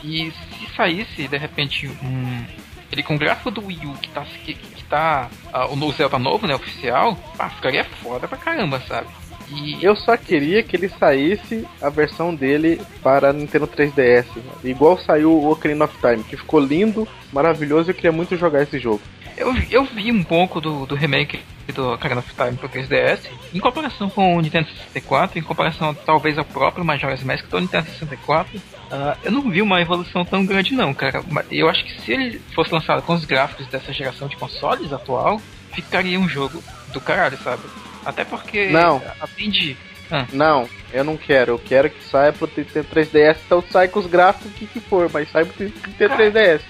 E 0.04 0.32
se 0.32 0.76
saísse, 0.76 1.28
de 1.28 1.38
repente, 1.38 1.88
um... 1.88 2.46
Ele 2.91 3.02
com 3.02 3.15
o 3.15 3.20
gráfico 3.20 3.50
do 3.50 3.65
Wii 3.65 3.88
U 3.88 3.94
que 3.96 4.10
tá, 4.10 4.24
que, 4.46 4.54
que 4.54 4.84
tá 4.84 5.30
ah, 5.52 5.68
o 5.68 5.91
Zelda 5.91 6.20
novo, 6.20 6.46
né, 6.46 6.56
oficial, 6.56 7.18
ah, 7.38 7.50
ficaria 7.50 7.84
foda 7.84 8.28
pra 8.28 8.38
caramba, 8.38 8.80
sabe? 8.88 9.08
E 9.49 9.84
Eu 9.84 9.95
só 9.95 10.17
queria 10.17 10.63
que 10.63 10.75
ele 10.75 10.89
saísse 10.89 11.67
a 11.81 11.89
versão 11.89 12.34
dele 12.34 12.81
para 13.03 13.34
Nintendo 13.34 13.67
3DS. 13.67 14.25
Igual 14.63 14.97
saiu 14.97 15.31
o 15.31 15.51
Ocarina 15.51 15.86
of 15.86 15.95
Time, 15.99 16.23
que 16.23 16.38
ficou 16.38 16.60
lindo, 16.60 17.08
maravilhoso 17.31 17.89
e 17.89 17.91
eu 17.91 17.95
queria 17.95 18.12
muito 18.12 18.36
jogar 18.36 18.63
esse 18.63 18.79
jogo. 18.79 19.01
Eu, 19.38 19.53
eu 19.69 19.84
vi 19.84 20.12
um 20.12 20.23
pouco 20.23 20.62
do, 20.62 20.86
do 20.86 20.95
remake 20.95 21.39
do 21.73 21.93
Ocarina 21.93 22.19
of 22.19 22.34
Time 22.34 22.53
pro 22.53 22.69
3DS, 22.69 23.19
em 23.53 23.60
comparação 23.60 24.10
com 24.10 24.38
o 24.38 24.41
Nintendo 24.41 24.67
64, 24.69 25.39
em 25.39 25.41
comparação 25.41 25.93
talvez 25.93 26.38
ao 26.38 26.45
próprio 26.45 26.86
Majora's 26.86 27.23
Mask 27.23 27.47
do 27.47 27.60
Nintendo 27.60 27.88
64, 27.89 28.62
ah, 28.91 29.17
eu 29.23 29.31
não 29.31 29.49
vi 29.49 29.62
uma 29.62 29.81
evolução 29.81 30.23
tão 30.23 30.45
grande 30.45 30.73
não, 30.73 30.93
cara. 30.93 31.23
Eu 31.51 31.67
acho 31.67 31.84
que 31.84 32.01
se 32.01 32.12
ele 32.12 32.41
fosse 32.53 32.71
lançado 32.71 33.01
com 33.01 33.13
os 33.13 33.25
gráficos 33.25 33.67
dessa 33.67 33.91
geração 33.91 34.27
de 34.27 34.38
consoles 34.38 34.93
atual, 34.93 35.41
ficaria 35.73 36.19
um 36.19 36.29
jogo 36.29 36.63
do 36.93 37.01
caralho, 37.01 37.38
sabe? 37.39 37.63
Até 38.06 38.24
porque, 38.24 38.68
Não. 38.68 39.02
de... 39.50 39.76
Ah, 40.12 40.28
Não, 40.32 40.70
eu 40.94 41.04
não 41.04 41.18
quero. 41.18 41.54
Eu 41.54 41.60
quero 41.60 41.89
que 41.89 42.04
saia 42.04 42.32
pro 42.32 42.50
Nintendo 42.56 42.88
3DS, 42.94 43.38
então 43.46 43.63
sai 43.72 43.88
com 43.88 44.00
os 44.00 44.06
gráficos 44.06 44.52
que, 44.54 44.68
que 44.68 44.80
for, 44.80 45.10
mas 45.12 45.30
sai 45.32 45.44
pro 45.46 45.63
Nintendo 45.65 46.13
3DS. 46.15 46.62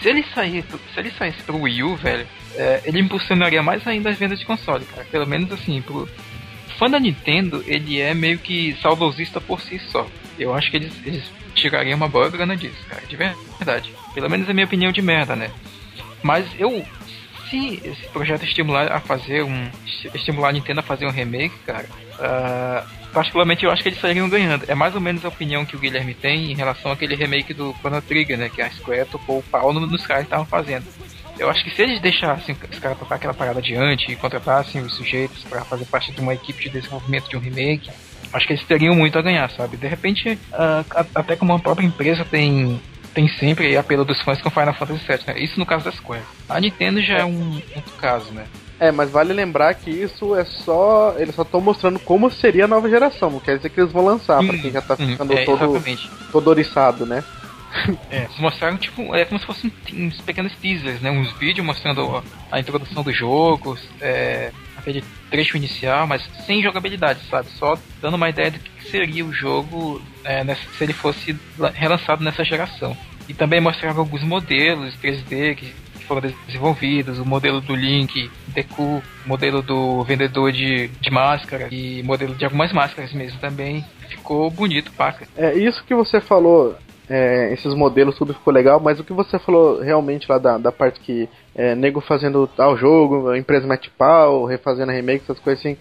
se 0.00 0.08
ele 0.08 0.22
pro- 0.62 0.78
se 0.92 1.00
ele 1.00 1.10
saísse 1.10 1.42
pro 1.42 1.60
Wii 1.60 1.82
U, 1.82 1.96
velho, 1.96 2.26
é, 2.54 2.80
ele 2.84 3.00
impulsionaria 3.00 3.62
mais 3.62 3.84
ainda 3.86 4.10
as 4.10 4.16
vendas 4.18 4.38
de 4.38 4.46
console, 4.46 4.84
cara. 4.84 5.04
Pelo 5.10 5.26
menos 5.26 5.50
assim, 5.50 5.82
pro 5.82 6.08
fã 6.78 6.88
da 6.88 7.00
Nintendo, 7.00 7.64
ele 7.66 8.00
é 8.00 8.14
meio 8.14 8.38
que 8.38 8.76
saudosista 8.80 9.40
por 9.40 9.60
si 9.60 9.78
só. 9.90 10.06
Eu 10.38 10.54
acho 10.54 10.70
que 10.70 10.76
eles, 10.76 10.92
eles 11.04 11.24
tirariam 11.54 11.96
uma 11.96 12.08
boa 12.08 12.28
grana 12.30 12.56
disso, 12.56 12.84
cara, 12.88 13.02
de 13.08 13.16
verdade. 13.16 13.92
Pelo 14.14 14.30
menos 14.30 14.48
é 14.48 14.52
minha 14.52 14.66
opinião 14.66 14.92
de 14.92 15.02
merda, 15.02 15.34
né? 15.34 15.50
Mas 16.22 16.46
eu. 16.58 16.84
Se 17.50 17.80
esse 17.84 18.08
projeto 18.12 18.44
estimular 18.44 18.90
a 18.92 19.00
fazer 19.00 19.42
um. 19.42 19.68
estimular 20.14 20.48
a 20.48 20.52
Nintendo 20.52 20.80
a 20.80 20.82
fazer 20.82 21.06
um 21.06 21.10
remake, 21.10 21.54
cara. 21.66 21.86
ah, 22.18 22.84
particularmente 23.12 23.64
eu 23.64 23.70
acho 23.70 23.82
que 23.82 23.88
eles 23.90 24.00
sairiam 24.00 24.28
ganhando. 24.28 24.64
É 24.68 24.74
mais 24.74 24.94
ou 24.94 25.00
menos 25.00 25.24
a 25.24 25.28
opinião 25.28 25.64
que 25.64 25.76
o 25.76 25.78
Guilherme 25.78 26.14
tem 26.14 26.50
em 26.50 26.54
relação 26.54 26.90
àquele 26.92 27.14
remake 27.14 27.54
do 27.54 27.72
Chrono 27.80 28.00
Trigger, 28.02 28.36
né? 28.38 28.48
Que 28.48 28.60
a 28.62 28.70
Square 28.70 29.06
tocou 29.06 29.38
o 29.38 29.42
pau 29.42 29.72
no- 29.72 29.86
nos 29.86 30.06
caras 30.06 30.22
que 30.24 30.26
estavam 30.28 30.46
fazendo. 30.46 30.84
Eu 31.38 31.50
acho 31.50 31.64
que 31.64 31.70
se 31.70 31.82
eles 31.82 32.00
deixassem 32.00 32.56
os 32.70 32.78
caras 32.78 32.96
tocar 32.98 33.16
aquela 33.16 33.34
parada 33.34 33.58
adiante 33.58 34.10
e 34.10 34.16
contratassem 34.16 34.80
os 34.80 34.94
sujeitos 34.94 35.42
para 35.44 35.64
fazer 35.64 35.84
parte 35.86 36.12
de 36.12 36.20
uma 36.20 36.32
equipe 36.34 36.62
de 36.62 36.70
desenvolvimento 36.70 37.28
de 37.28 37.36
um 37.36 37.40
remake, 37.40 37.90
acho 38.32 38.46
que 38.46 38.52
eles 38.52 38.64
teriam 38.64 38.94
muito 38.94 39.18
a 39.18 39.22
ganhar, 39.22 39.50
sabe? 39.50 39.76
De 39.76 39.86
repente, 39.88 40.38
a- 40.52 40.84
até 41.14 41.34
como 41.36 41.52
a 41.52 41.58
própria 41.58 41.84
empresa 41.86 42.24
tem, 42.24 42.80
tem 43.14 43.28
sempre 43.28 43.76
apelo 43.76 44.04
dos 44.04 44.20
fãs 44.20 44.40
com 44.42 44.50
Final 44.50 44.74
Fantasy 44.74 45.00
VII, 45.06 45.18
né? 45.28 45.38
Isso 45.38 45.58
no 45.58 45.64
caso 45.64 45.84
da 45.84 45.92
Square. 45.92 46.22
A 46.48 46.60
Nintendo 46.60 47.00
já 47.00 47.18
é 47.18 47.24
um 47.24 47.54
outro 47.76 47.92
caso, 47.98 48.32
né? 48.32 48.44
É, 48.80 48.90
mas 48.90 49.08
vale 49.10 49.32
lembrar 49.32 49.72
que 49.74 49.88
isso 49.90 50.34
é 50.34 50.44
só. 50.44 51.14
Eles 51.16 51.34
só 51.34 51.42
estão 51.42 51.60
mostrando 51.60 51.98
como 52.00 52.28
seria 52.30 52.64
a 52.64 52.68
nova 52.68 52.90
geração. 52.90 53.30
Não 53.30 53.38
quer 53.40 53.56
dizer 53.56 53.70
que 53.70 53.80
eles 53.80 53.92
vão 53.92 54.04
lançar, 54.04 54.44
pra 54.44 54.58
quem 54.58 54.72
já 54.72 54.82
tá 54.82 54.96
Hum, 54.98 55.06
ficando 55.12 55.32
é, 55.32 55.44
todo, 55.44 55.64
Exatamente. 55.64 56.10
todo 56.32 56.48
oriçado, 56.48 57.06
né? 57.06 57.22
É, 58.10 58.28
mostraram 58.38 58.76
tipo, 58.76 59.14
é 59.14 59.24
como 59.24 59.40
se 59.40 59.46
fossem 59.46 59.72
uns 59.92 60.20
pequenos 60.20 60.52
teasers, 60.56 61.00
né? 61.00 61.10
Uns 61.10 61.32
vídeos 61.38 61.66
mostrando 61.66 62.22
a 62.50 62.60
introdução 62.60 63.02
do 63.02 63.12
jogo, 63.12 63.76
é, 64.00 64.52
aquele 64.84 65.02
trecho 65.30 65.56
inicial, 65.56 66.06
mas 66.06 66.22
sem 66.46 66.62
jogabilidade, 66.62 67.20
sabe? 67.30 67.48
Só 67.58 67.76
dando 68.02 68.14
uma 68.14 68.28
ideia 68.28 68.50
do 68.50 68.58
que 68.58 68.84
seria 68.90 69.24
o 69.24 69.32
jogo 69.32 70.00
é, 70.22 70.44
nessa- 70.44 70.62
se 70.76 70.84
ele 70.84 70.92
fosse 70.92 71.36
la- 71.58 71.70
relançado 71.70 72.22
nessa 72.22 72.44
geração. 72.44 72.96
E 73.28 73.32
também 73.32 73.60
mostrava 73.60 74.00
alguns 74.00 74.22
modelos 74.22 74.94
3D 74.96 75.54
que 75.54 75.72
foram 76.06 76.20
desenvolvidos, 76.46 77.18
o 77.18 77.24
modelo 77.24 77.62
do 77.62 77.74
Link, 77.74 78.30
Deku, 78.48 79.02
modelo 79.24 79.62
do 79.62 80.02
vendedor 80.04 80.52
de, 80.52 80.88
de 80.88 81.10
máscara 81.10 81.68
e 81.72 82.02
modelo 82.02 82.34
de 82.34 82.44
algumas 82.44 82.70
máscaras 82.72 83.10
mesmo 83.14 83.38
também. 83.40 83.82
Ficou 84.10 84.50
bonito, 84.50 84.92
paca. 84.92 85.26
É, 85.34 85.54
isso 85.54 85.82
que 85.84 85.94
você 85.94 86.20
falou, 86.20 86.76
é, 87.08 87.52
esses 87.52 87.74
modelos, 87.74 88.16
tudo 88.16 88.34
ficou 88.34 88.52
legal, 88.52 88.80
mas 88.80 88.98
o 88.98 89.04
que 89.04 89.12
você 89.12 89.38
falou 89.38 89.80
realmente 89.80 90.26
lá 90.28 90.38
da, 90.38 90.56
da 90.56 90.72
parte 90.72 91.00
que 91.00 91.28
é, 91.54 91.74
nego 91.74 92.00
fazendo 92.00 92.46
tal 92.46 92.76
jogo, 92.76 93.28
a 93.28 93.38
empresa 93.38 93.66
mete 93.66 93.90
pau, 93.90 94.44
refazendo 94.44 94.92
remake, 94.92 95.24
essas 95.24 95.38
coisas 95.38 95.60
assim. 95.60 95.76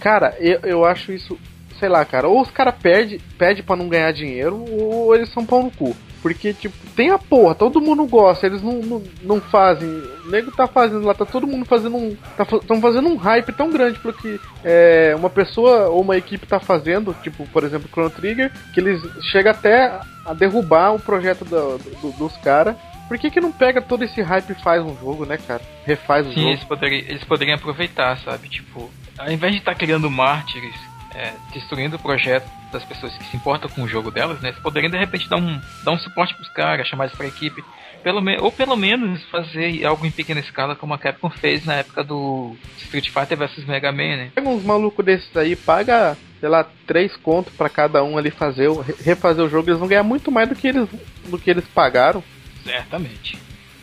Cara, 0.00 0.36
eu, 0.38 0.60
eu 0.62 0.84
acho 0.84 1.12
isso, 1.12 1.38
sei 1.78 1.88
lá, 1.88 2.04
cara, 2.04 2.28
ou 2.28 2.40
os 2.40 2.50
caras 2.50 2.74
pedem 2.80 3.20
pede 3.36 3.62
pra 3.62 3.76
não 3.76 3.88
ganhar 3.88 4.12
dinheiro, 4.12 4.64
ou 4.70 5.14
eles 5.14 5.32
são 5.32 5.44
pau 5.44 5.62
no 5.62 5.70
cu. 5.70 5.94
Porque, 6.24 6.54
tipo, 6.54 6.74
tem 6.96 7.10
a 7.10 7.18
porra, 7.18 7.54
todo 7.54 7.82
mundo 7.82 8.06
gosta, 8.06 8.46
eles 8.46 8.62
não, 8.62 8.72
não, 8.80 9.02
não 9.22 9.40
fazem. 9.42 9.86
O 10.24 10.30
nego 10.30 10.50
tá 10.50 10.66
fazendo 10.66 11.04
lá, 11.04 11.12
tá 11.12 11.26
todo 11.26 11.46
mundo 11.46 11.66
fazendo 11.66 11.94
um. 11.98 12.16
Estão 12.62 12.80
fazendo 12.80 13.10
um 13.10 13.16
hype 13.16 13.52
tão 13.52 13.70
grande 13.70 13.98
pelo 13.98 14.14
que 14.14 14.40
é, 14.64 15.14
uma 15.18 15.28
pessoa 15.28 15.88
ou 15.88 16.00
uma 16.00 16.16
equipe 16.16 16.46
tá 16.46 16.58
fazendo, 16.58 17.14
tipo, 17.22 17.46
por 17.48 17.62
exemplo, 17.62 17.90
Chrono 17.92 18.08
Trigger, 18.08 18.50
que 18.72 18.80
eles 18.80 19.02
chegam 19.30 19.52
até 19.52 20.00
a 20.24 20.32
derrubar 20.32 20.94
o 20.94 20.98
projeto 20.98 21.44
do- 21.44 21.76
do- 21.76 22.12
dos 22.16 22.34
caras. 22.38 22.74
Por 23.06 23.18
que, 23.18 23.30
que 23.30 23.38
não 23.38 23.52
pega 23.52 23.82
todo 23.82 24.02
esse 24.02 24.22
hype 24.22 24.48
e 24.52 24.62
faz 24.62 24.82
um 24.82 24.96
jogo, 24.96 25.26
né, 25.26 25.36
cara? 25.36 25.60
Refaz 25.84 26.26
o 26.26 26.30
Sim, 26.30 26.36
jogo. 26.36 26.48
eles 26.52 26.64
poderiam, 26.64 27.02
eles 27.06 27.24
poderiam 27.24 27.56
aproveitar, 27.56 28.16
sabe? 28.20 28.48
Tipo, 28.48 28.90
ao 29.18 29.30
invés 29.30 29.52
de 29.52 29.58
estar 29.58 29.74
criando 29.74 30.10
mártires, 30.10 30.74
é, 31.14 31.32
destruindo 31.52 31.96
o 31.96 31.98
projeto 31.98 32.48
das 32.72 32.84
pessoas 32.84 33.16
que 33.16 33.24
se 33.24 33.36
importam 33.36 33.70
com 33.70 33.82
o 33.82 33.88
jogo 33.88 34.10
delas, 34.10 34.40
né? 34.40 34.48
Eles 34.50 34.60
poderiam 34.60 34.90
de 34.90 34.98
repente 34.98 35.28
dar 35.28 35.36
um, 35.36 35.60
dar 35.84 35.92
um 35.92 35.98
suporte 35.98 36.34
pros 36.34 36.48
caras, 36.50 36.86
chamar 36.88 37.04
eles 37.04 37.16
pra 37.16 37.26
equipe. 37.26 37.62
Pelo 38.02 38.20
ou 38.42 38.52
pelo 38.52 38.76
menos 38.76 39.22
fazer 39.30 39.82
algo 39.86 40.04
em 40.04 40.10
pequena 40.10 40.38
escala, 40.40 40.76
como 40.76 40.92
a 40.92 40.98
Capcom 40.98 41.30
fez 41.30 41.64
na 41.64 41.74
época 41.76 42.04
do 42.04 42.54
Street 42.76 43.08
Fighter 43.08 43.38
vs 43.38 43.64
Mega 43.64 43.90
Man, 43.90 44.16
né? 44.16 44.30
Pega 44.34 44.46
uns 44.46 44.62
malucos 44.62 45.02
desses 45.02 45.34
aí, 45.34 45.56
paga, 45.56 46.14
sei 46.38 46.48
lá, 46.50 46.66
três 46.86 47.16
contos 47.16 47.54
pra 47.54 47.70
cada 47.70 48.04
um 48.04 48.18
ali 48.18 48.30
fazer, 48.30 48.68
refazer 49.02 49.42
o 49.42 49.48
jogo, 49.48 49.70
eles 49.70 49.78
vão 49.78 49.88
ganhar 49.88 50.02
muito 50.02 50.30
mais 50.30 50.46
do 50.48 50.54
que 50.54 50.68
eles, 50.68 50.86
do 51.28 51.38
que 51.38 51.48
eles 51.48 51.64
pagaram. 51.74 52.22
Certamente. 52.62 53.38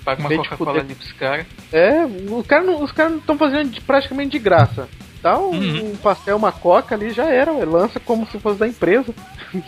Paga 0.05 0.19
uma 0.19 0.29
de 0.29 0.37
Coca-Cola 0.37 0.79
ali 0.81 0.95
pros 0.95 1.11
caras. 1.13 1.45
É, 1.71 2.05
os 2.05 2.45
caras 2.45 2.65
não 2.67 2.85
estão 2.85 3.37
fazendo 3.37 3.71
de- 3.71 3.81
praticamente 3.81 4.31
de 4.31 4.39
graça. 4.39 4.87
Dá 5.21 5.37
um, 5.37 5.51
Uhum. 5.51 5.91
um 5.91 5.95
pastel, 5.97 6.35
uma 6.37 6.51
coca 6.51 6.95
ali, 6.95 7.11
já 7.11 7.25
era, 7.29 7.51
ué. 7.53 7.63
lança 7.65 7.99
como 7.99 8.25
se 8.27 8.39
fosse 8.39 8.57
da 8.59 8.67
empresa. 8.67 9.13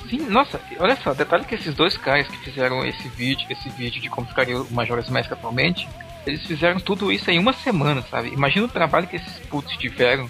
Sim, 0.09 0.25
nossa, 0.29 0.59
olha 0.79 0.95
só, 0.95 1.13
detalhe 1.13 1.45
que 1.45 1.55
esses 1.55 1.73
dois 1.75 1.95
caras 1.97 2.27
que 2.27 2.37
fizeram 2.37 2.83
esse 2.85 3.07
vídeo, 3.09 3.45
esse 3.49 3.69
vídeo 3.69 4.01
de 4.01 4.09
como 4.09 4.25
ficaria 4.27 4.59
o 4.59 4.67
Majora's 4.71 5.09
Mask 5.09 5.31
atualmente, 5.31 5.87
eles 6.25 6.41
fizeram 6.45 6.79
tudo 6.79 7.11
isso 7.11 7.29
em 7.29 7.37
uma 7.37 7.53
semana, 7.53 8.01
sabe? 8.09 8.29
Imagina 8.29 8.65
o 8.65 8.69
trabalho 8.69 9.05
que 9.07 9.17
esses 9.17 9.33
putos 9.49 9.75
tiveram 9.77 10.27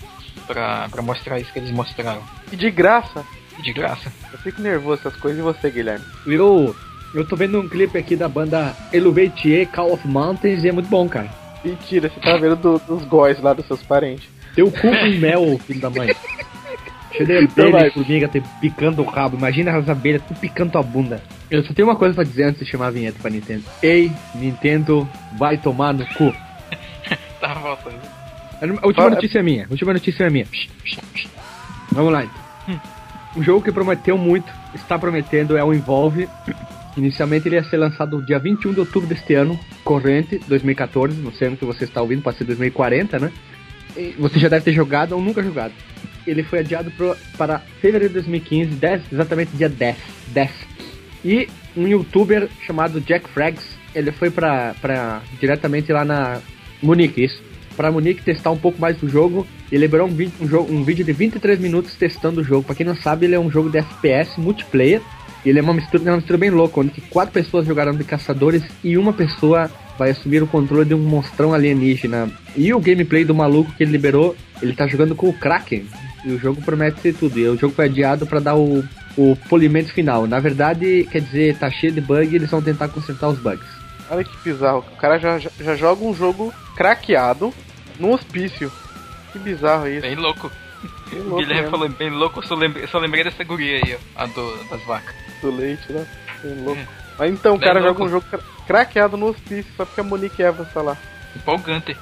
pra, 0.48 0.90
pra 0.90 1.02
mostrar 1.02 1.40
isso 1.40 1.54
que 1.54 1.60
eles 1.60 1.72
mostraram. 1.72 2.22
E 2.52 2.56
de 2.56 2.70
graça. 2.72 3.24
E 3.58 3.62
de 3.62 3.72
graça. 3.72 4.12
Eu 4.32 4.40
fico 4.40 4.60
nervoso 4.62 5.04
com 5.04 5.08
essas 5.10 5.20
coisas. 5.22 5.40
E 5.40 5.44
você, 5.44 5.70
Guilherme? 5.70 6.04
Eu, 6.26 6.76
eu 7.14 7.26
tô 7.28 7.36
vendo 7.36 7.60
um 7.62 7.70
clipe 7.70 7.98
aqui 7.98 8.16
da 8.16 8.28
banda 8.28 8.76
Eluvetier 8.92 9.68
Call 9.68 9.94
of 9.94 10.08
Mountains 10.08 10.64
e 10.64 10.70
é 10.70 10.72
muito 10.72 10.90
bom, 10.90 11.08
cara. 11.08 11.30
Mentira, 11.64 12.10
você 12.10 12.20
tá 12.20 12.36
vendo 12.38 12.56
do- 12.56 12.80
dos 12.80 13.04
góis 13.06 13.40
lá 13.40 13.54
dos 13.54 13.66
seus 13.68 13.82
parentes. 13.84 14.28
Teu 14.56 14.72
cu 14.72 14.82
com 14.82 15.20
mel, 15.20 15.60
filho 15.66 15.80
da 15.80 15.90
mãe. 15.90 16.16
Cheio 17.12 17.28
de 17.28 17.38
abelha 17.38 17.72
vai. 17.72 17.88
e 17.88 17.92
formiga 17.92 18.28
te 18.28 18.42
picando 18.60 19.02
o 19.02 19.06
rabo. 19.06 19.38
Imagina 19.38 19.76
as 19.76 19.88
abelhas 19.88 20.22
tudo 20.28 20.40
picando 20.40 20.72
tua 20.72 20.84
bunda. 20.84 21.22
Eu 21.50 21.64
só 21.64 21.74
tenho 21.74 21.88
uma 21.88 21.96
coisa 21.96 22.16
pra 22.16 22.24
dizer 22.24 22.44
antes 22.46 22.66
de 22.66 22.72
chamar 22.72 22.88
a 22.88 22.92
vinheta 22.92 23.18
pra 23.22 23.30
Nintendo. 23.30 23.64
Ei, 23.82 24.12
Nintendo, 24.36 25.08
vai 25.38 25.58
tomar 25.58 25.94
no 25.94 26.06
cu. 26.16 26.34
Tava 27.40 27.60
voltando. 27.60 28.02
A 28.62 28.66
última 28.66 28.94
Fala. 28.94 29.10
notícia 29.12 29.40
é 29.40 29.44
minha. 29.44 29.66
A 29.66 29.72
última 29.72 29.94
notícia 29.94 30.24
é 30.24 30.30
minha. 30.30 30.46
Psh, 30.46 30.70
psh, 30.84 31.00
psh. 31.14 31.28
Vamos 31.92 32.12
lá, 32.12 32.24
então. 32.24 32.82
Um 33.36 33.44
jogo 33.44 33.64
que 33.64 33.72
prometeu 33.72 34.18
muito, 34.18 34.52
está 34.74 34.98
prometendo, 34.98 35.58
é 35.58 35.64
o 35.64 35.74
Involve. 35.74 36.30
Inicialmente 36.96 37.48
ele 37.48 37.56
ia 37.56 37.64
ser 37.64 37.78
lançado 37.78 38.24
dia 38.24 38.38
21 38.38 38.74
de 38.74 38.80
outubro 38.80 39.10
deste 39.10 39.34
ano, 39.34 39.60
corrente, 39.84 40.40
2014. 40.48 41.20
Não 41.20 41.32
sei 41.32 41.48
onde 41.50 41.58
que 41.58 41.66
você 41.66 41.84
está 41.86 42.02
ouvindo, 42.02 42.22
pode 42.22 42.38
ser 42.38 42.44
2040, 42.46 43.20
né? 43.20 43.32
Você 44.18 44.40
já 44.40 44.50
deve 44.50 44.66
ter 44.66 44.74
jogado 44.74 45.14
ou 45.14 45.22
nunca 45.22 45.44
jogado. 45.44 45.74
Ele 46.26 46.44
foi 46.44 46.60
adiado 46.60 46.90
pro, 46.92 47.16
para 47.38 47.60
fevereiro 47.82 48.10
de 48.10 48.14
2015, 48.22 48.72
10, 48.76 49.02
exatamente 49.12 49.52
dia 49.56 49.70
10. 49.70 49.96
10. 50.28 50.52
E 51.26 51.48
um 51.76 51.88
youtuber 51.88 52.50
chamado 52.66 53.02
Jack 53.02 53.30
Frags, 53.30 53.64
ele 53.94 54.12
foi 54.12 54.30
pra, 54.30 54.76
pra 54.82 55.22
diretamente 55.40 55.92
lá 55.92 56.04
na 56.06 56.42
Munique, 56.82 57.24
isso. 57.24 57.42
Pra 57.76 57.92
Munique 57.92 58.22
testar 58.22 58.52
um 58.52 58.58
pouco 58.58 58.80
mais 58.80 58.98
do 58.98 59.10
jogo. 59.10 59.48
E 59.72 59.78
liberou 59.78 60.08
um, 60.08 60.32
um, 60.42 60.48
jogo, 60.48 60.72
um 60.72 60.84
vídeo 60.84 61.04
de 61.04 61.12
23 61.12 61.60
minutos 61.60 61.96
testando 61.96 62.42
o 62.42 62.44
jogo. 62.44 62.64
Pra 62.64 62.76
quem 62.76 62.86
não 62.86 62.96
sabe, 62.96 63.26
ele 63.26 63.36
é 63.36 63.40
um 63.40 63.50
jogo 63.50 63.70
de 63.70 63.80
FPS 63.80 64.40
multiplayer. 64.40 65.02
E 65.46 65.50
ele 65.50 65.60
é 65.60 65.62
uma 65.62 65.74
mistura, 65.74 66.04
é 66.04 66.10
uma 66.10 66.18
mistura 66.18 66.38
bem 66.38 66.50
louca, 66.50 66.80
onde 66.80 66.92
que 66.92 67.02
quatro 67.02 67.34
pessoas 67.34 67.66
jogarão 67.66 67.94
de 67.94 68.04
caçadores 68.04 68.64
e 68.84 68.98
uma 68.98 69.14
pessoa 69.14 69.70
vai 69.98 70.12
assumir 70.12 70.42
o 70.42 70.48
controle 70.48 70.86
de 70.86 70.94
um 70.94 71.00
monstrão 71.00 71.54
alienígena. 71.54 72.30
E 72.56 72.74
o 72.74 72.80
gameplay 72.80 73.26
do 73.26 73.36
maluco 73.36 73.72
que 73.74 73.84
ele 73.84 73.92
liberou, 73.92 74.36
ele 74.62 74.74
tá 74.74 74.88
jogando 74.88 75.16
com 75.16 75.30
o 75.30 75.34
Kraken. 75.34 75.86
E 76.26 76.32
o 76.32 76.40
jogo 76.40 76.62
promete 76.62 77.02
ser 77.02 77.14
tudo. 77.14 77.38
E 77.38 77.48
o 77.48 77.58
jogo 77.58 77.76
foi 77.76 77.86
adiado 77.86 78.26
pra 78.26 78.40
dar 78.40 78.56
o, 78.56 78.84
o 79.18 79.36
polimento 79.50 79.92
final. 79.94 80.26
Na 80.26 80.40
verdade, 80.40 81.08
quer 81.12 81.22
dizer, 81.22 81.58
tá 81.58 81.70
cheio 81.70 81.92
de 81.92 82.02
bug 82.02 82.32
e 82.32 82.36
eles 82.36 82.50
vão 82.50 82.62
tentar 82.62 82.88
consertar 82.88 83.28
os 83.28 83.40
bugs. 83.40 83.68
Olha 84.10 84.24
que 84.24 84.38
bizarro. 84.44 84.86
O 84.94 84.98
cara 84.98 85.18
já, 85.18 85.40
já, 85.40 85.50
já 85.60 85.76
joga 85.76 86.04
um 86.04 86.14
jogo 86.14 86.54
craqueado 86.76 87.54
no 88.00 88.14
hospício. 88.14 88.72
Que 89.32 89.40
bizarro 89.40 89.88
isso. 89.88 90.02
Bem 90.02 90.16
louco. 90.16 90.50
O 91.12 91.36
Guilherme 91.38 91.54
mesmo. 91.64 91.72
falou 91.72 91.90
bem 91.90 92.10
louco, 92.10 92.40
eu 92.40 92.44
só 92.48 92.56
lembrei, 92.56 92.88
só 92.88 93.00
lembrei 93.00 93.24
dessa 93.24 93.44
guria 93.44 93.78
aí, 93.78 93.96
ó. 93.96 94.24
A 94.24 94.26
do, 94.26 94.64
das 94.70 94.84
vacas. 94.84 95.16
do 95.42 95.56
leite, 95.56 95.92
né? 95.92 96.06
Bem 96.44 96.64
louco. 96.64 96.82
Mas 97.18 97.32
então, 97.32 97.56
o 97.56 97.58
Bem 97.58 97.68
cara 97.68 97.80
louco. 97.80 98.00
joga 98.00 98.10
um 98.10 98.12
jogo 98.12 98.26
cra- 98.30 98.40
craqueado 98.68 99.18
no 99.18 99.28
hospício 99.28 99.72
só 99.78 99.86
porque 99.86 100.02
a 100.02 100.04
Monique 100.04 100.42
Evans 100.42 100.68
tá 100.74 100.82
lá. 100.82 100.98
Empolgante. 101.36 101.96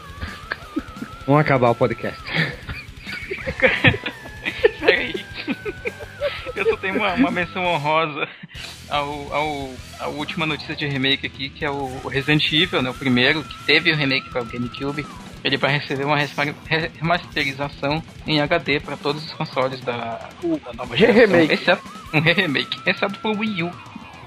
Vamos 1.27 1.41
acabar 1.41 1.69
o 1.69 1.75
podcast. 1.75 2.19
Peraí. 4.79 5.25
Eu 6.55 6.65
só 6.65 6.77
tenho 6.77 6.95
uma, 6.95 7.13
uma 7.13 7.31
menção 7.31 7.63
honrosa 7.65 8.27
ao, 8.89 9.33
ao, 9.33 9.69
à 9.99 10.07
última 10.07 10.45
notícia 10.45 10.75
de 10.75 10.85
remake 10.87 11.25
aqui, 11.25 11.49
que 11.49 11.63
é 11.65 11.69
o 11.69 12.07
Resident 12.07 12.51
Evil, 12.51 12.81
né? 12.81 12.89
O 12.89 12.93
primeiro, 12.93 13.43
que 13.43 13.63
teve 13.65 13.91
o 13.91 13.95
remake 13.95 14.29
para 14.29 14.41
o 14.41 14.45
GameCube. 14.45 15.05
Ele 15.43 15.57
vai 15.57 15.77
receber 15.77 16.05
uma 16.05 16.17
remasterização 16.99 18.01
em 18.27 18.39
HD 18.41 18.79
para 18.79 18.95
todos 18.97 19.25
os 19.25 19.33
consoles 19.33 19.79
da, 19.81 20.29
da 20.65 20.73
nova 20.73 20.95
geração. 20.95 21.21
Re-remake. 21.21 21.53
Exceto 21.53 21.81
um 22.13 22.19
re-remake, 22.19 22.77
exceto 22.85 23.19
pro 23.19 23.37
Wii 23.37 23.63
U. 23.63 23.71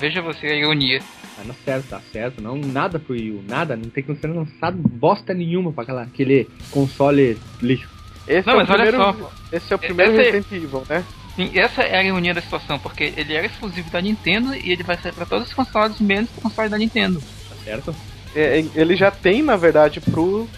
Veja 0.00 0.20
você 0.20 0.46
a 0.46 0.55
ironia. 0.55 1.00
Tá 1.37 1.44
no 1.44 1.55
certo, 1.64 1.87
tá 1.88 2.00
certo. 2.12 2.42
Não, 2.42 2.57
nada 2.57 2.98
pro 2.98 3.14
Wii 3.14 3.31
U, 3.31 3.44
nada. 3.48 3.77
Não 3.77 3.88
tem 3.90 4.03
que 4.03 4.14
ser 4.16 4.27
lançado 4.29 4.77
bosta 4.77 5.33
nenhuma 5.33 5.72
pra 5.72 5.83
aquela, 5.85 6.03
aquele 6.03 6.48
console 6.70 7.38
lixo. 7.62 7.88
Esse 8.27 8.46
Não, 8.46 8.55
é 8.55 8.57
mas 8.59 8.68
o 8.68 8.72
olha 8.72 8.87
primeiro, 8.87 9.18
só. 9.18 9.33
Esse 9.53 9.72
é 9.72 9.77
o 9.77 9.79
primeiro 9.79 10.12
Esse- 10.12 10.31
Resident 10.33 10.64
Evil, 10.64 10.83
né? 10.88 11.05
Sim, 11.37 11.50
essa 11.55 11.83
é 11.83 11.96
a 11.98 12.05
ironia 12.05 12.33
da 12.33 12.40
situação, 12.40 12.79
porque 12.79 13.12
ele 13.16 13.35
era 13.35 13.46
exclusivo 13.46 13.90
da 13.90 14.00
Nintendo 14.00 14.55
e 14.55 14.70
ele 14.70 14.83
vai 14.85 14.96
sair 14.96 15.12
para 15.12 15.27
todos 15.27 15.48
os 15.48 15.55
consoles, 15.55 16.00
menos 16.00 16.31
pro 16.31 16.42
console 16.42 16.68
da 16.68 16.79
Nintendo. 16.79 17.20
Tá 17.20 17.57
certo? 17.64 17.94
É, 18.37 18.61
é, 18.61 18.64
ele 18.74 18.94
já 18.96 19.11
tem, 19.11 19.42
na 19.42 19.57
verdade, 19.57 20.00
pro, 20.00 20.48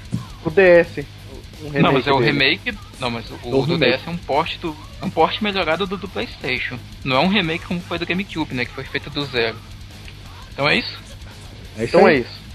pro 0.51 0.63
DS. 0.63 1.05
um 1.63 1.81
não, 1.81 1.93
mas 1.93 2.07
é 2.07 2.13
o 2.13 2.19
dele. 2.19 2.33
remake. 2.33 2.79
Não, 3.01 3.11
mas 3.11 3.25
o, 3.31 3.35
O 3.49 3.67
do 3.67 3.73
remake. 3.75 3.97
DS 3.99 4.07
é 4.07 4.11
um 4.11 4.17
porte 4.17 4.59
do. 4.59 4.77
é 5.01 5.05
um 5.05 5.11
porte 5.11 5.43
melhorado 5.43 5.87
do, 5.87 5.97
do 5.97 6.09
Playstation. 6.09 6.79
Não 7.05 7.17
é 7.17 7.21
um 7.21 7.29
remake 7.29 7.65
como 7.67 7.81
foi 7.81 7.99
do 7.99 8.07
GameCube, 8.07 8.55
né? 8.55 8.65
Que 8.65 8.73
foi 8.73 8.85
feito 8.85 9.11
do 9.11 9.25
zero. 9.25 9.57
Então 10.53 10.69
é 10.69 10.77
isso. 10.77 10.99
É 11.79 11.85
isso 11.85 11.97
Então 11.97 12.07
aí. 12.07 12.17
é 12.17 12.19
isso. 12.21 12.47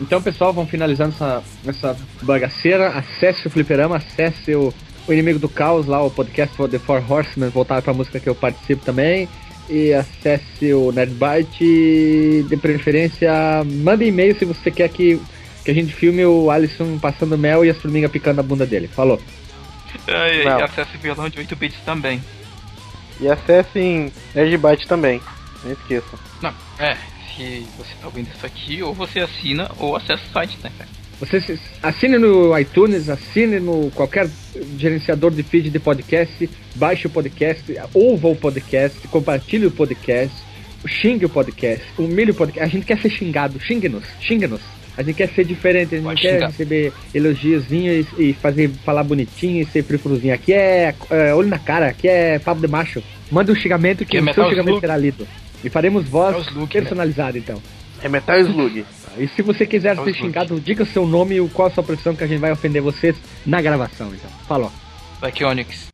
Então, 0.00 0.20
pessoal, 0.20 0.52
vamos 0.52 0.70
finalizando 0.70 1.14
essa, 1.14 1.42
essa 1.66 1.96
bagaceira. 2.22 2.88
Acesse 2.88 3.46
o 3.46 3.50
Fliperama, 3.50 3.96
acesse 3.96 4.54
o, 4.54 4.72
o 5.06 5.12
Inimigo 5.12 5.38
do 5.38 5.48
Caos, 5.48 5.86
lá 5.86 6.02
o 6.02 6.10
podcast 6.10 6.56
for 6.56 6.68
The 6.68 6.78
Four 6.78 7.04
Horsemen, 7.10 7.50
voltar 7.50 7.80
pra 7.82 7.92
música 7.94 8.18
que 8.18 8.28
eu 8.28 8.34
participo 8.34 8.84
também. 8.84 9.28
E 9.70 9.92
acesse 9.94 10.72
o 10.74 10.90
Nerdbyte. 10.90 11.62
e, 11.64 12.44
De 12.48 12.56
preferência, 12.56 13.30
mande 13.64 14.04
e-mail 14.06 14.36
se 14.36 14.44
você 14.44 14.70
quer 14.72 14.88
que, 14.88 15.20
que 15.64 15.70
a 15.70 15.74
gente 15.74 15.92
filme 15.94 16.24
o 16.24 16.50
Alisson 16.50 16.98
passando 16.98 17.38
mel 17.38 17.64
e 17.64 17.70
as 17.70 17.76
formigas 17.78 18.10
picando 18.10 18.40
a 18.40 18.42
bunda 18.42 18.66
dele. 18.66 18.88
Falou. 18.88 19.20
É, 20.06 20.44
e 20.44 20.48
acesse 20.48 20.96
violão 20.98 21.28
de 21.28 21.38
8 21.38 21.54
bits 21.56 21.78
também. 21.84 22.22
E 23.20 23.28
acessem 23.28 24.12
Nerdbyte 24.34 24.86
também. 24.88 25.20
Não 25.64 25.72
esqueçam. 25.72 26.18
Não, 26.40 26.52
é. 26.78 26.96
Se 27.36 27.66
você 27.78 27.90
tá 28.00 28.06
ouvindo 28.06 28.28
isso 28.34 28.44
aqui, 28.44 28.82
ou 28.82 28.92
você 28.92 29.20
assina 29.20 29.70
ou 29.78 29.96
acessa 29.96 30.22
o 30.28 30.32
site, 30.32 30.58
né, 30.62 30.70
cara? 30.76 30.90
Você 31.20 31.40
se- 31.40 31.58
assine 31.82 32.18
no 32.18 32.58
iTunes, 32.58 33.08
assine 33.08 33.60
no 33.60 33.90
qualquer 33.94 34.28
gerenciador 34.76 35.30
de 35.30 35.42
feed 35.42 35.70
de 35.70 35.78
podcast, 35.78 36.50
baixe 36.74 37.06
o 37.06 37.10
podcast, 37.10 37.64
ouva 37.94 38.28
o 38.28 38.36
podcast, 38.36 39.06
compartilhe 39.08 39.66
o 39.66 39.70
podcast, 39.70 40.36
xingue 40.86 41.24
o 41.26 41.28
podcast, 41.28 41.84
humilhe 41.96 42.32
o 42.32 42.34
podcast. 42.34 42.68
A 42.68 42.70
gente 42.72 42.84
quer 42.84 43.00
ser 43.00 43.08
xingado, 43.10 43.60
xingue-nos, 43.60 44.04
xingue-nos. 44.20 44.60
A 44.96 45.02
gente 45.02 45.16
quer 45.16 45.28
ser 45.30 45.44
diferente, 45.44 45.94
a 45.94 45.96
gente 45.96 46.04
não 46.04 46.10
Pode 46.10 46.20
quer 46.22 46.34
xingar. 46.34 46.46
receber 46.48 46.92
elogiozinhos 47.14 48.06
e, 48.18 48.30
e 48.30 48.32
fazer 48.34 48.68
falar 48.84 49.02
bonitinho 49.02 49.62
e 49.62 49.66
ser 49.66 49.82
frifruzinho. 49.82 50.34
Aqui 50.34 50.52
é, 50.52 50.94
é 51.10 51.34
olho 51.34 51.48
na 51.48 51.58
cara, 51.58 51.88
aqui 51.88 52.08
é 52.08 52.38
papo 52.38 52.60
de 52.60 52.68
macho. 52.68 53.02
Manda 53.30 53.52
um 53.52 53.54
xingamento 53.54 54.04
que 54.04 54.18
é 54.18 54.20
o 54.20 54.34
seu 54.34 54.50
xingamento 54.50 54.80
será 54.80 54.96
lido. 54.96 55.26
E 55.64 55.70
faremos 55.70 56.06
voz 56.08 56.36
Metal 56.36 56.50
Slug, 56.52 56.74
né? 56.74 56.80
personalizada, 56.80 57.38
então. 57.38 57.62
É 58.02 58.08
Metal 58.08 58.38
Slug. 58.40 58.84
E 59.16 59.28
se 59.28 59.42
você 59.42 59.64
quiser 59.64 59.90
Metal 59.90 60.04
ser 60.04 60.10
Slug. 60.10 60.26
xingado, 60.26 60.60
diga 60.60 60.82
o 60.82 60.86
seu 60.86 61.06
nome 61.06 61.38
e 61.38 61.48
qual 61.48 61.68
a 61.68 61.70
sua 61.70 61.82
profissão 61.84 62.14
que 62.14 62.24
a 62.24 62.26
gente 62.26 62.40
vai 62.40 62.52
ofender 62.52 62.82
vocês 62.82 63.16
na 63.46 63.62
gravação, 63.62 64.08
então. 64.12 64.30
Falou. 64.46 64.70
Like 65.22 65.44
Onyx. 65.44 65.91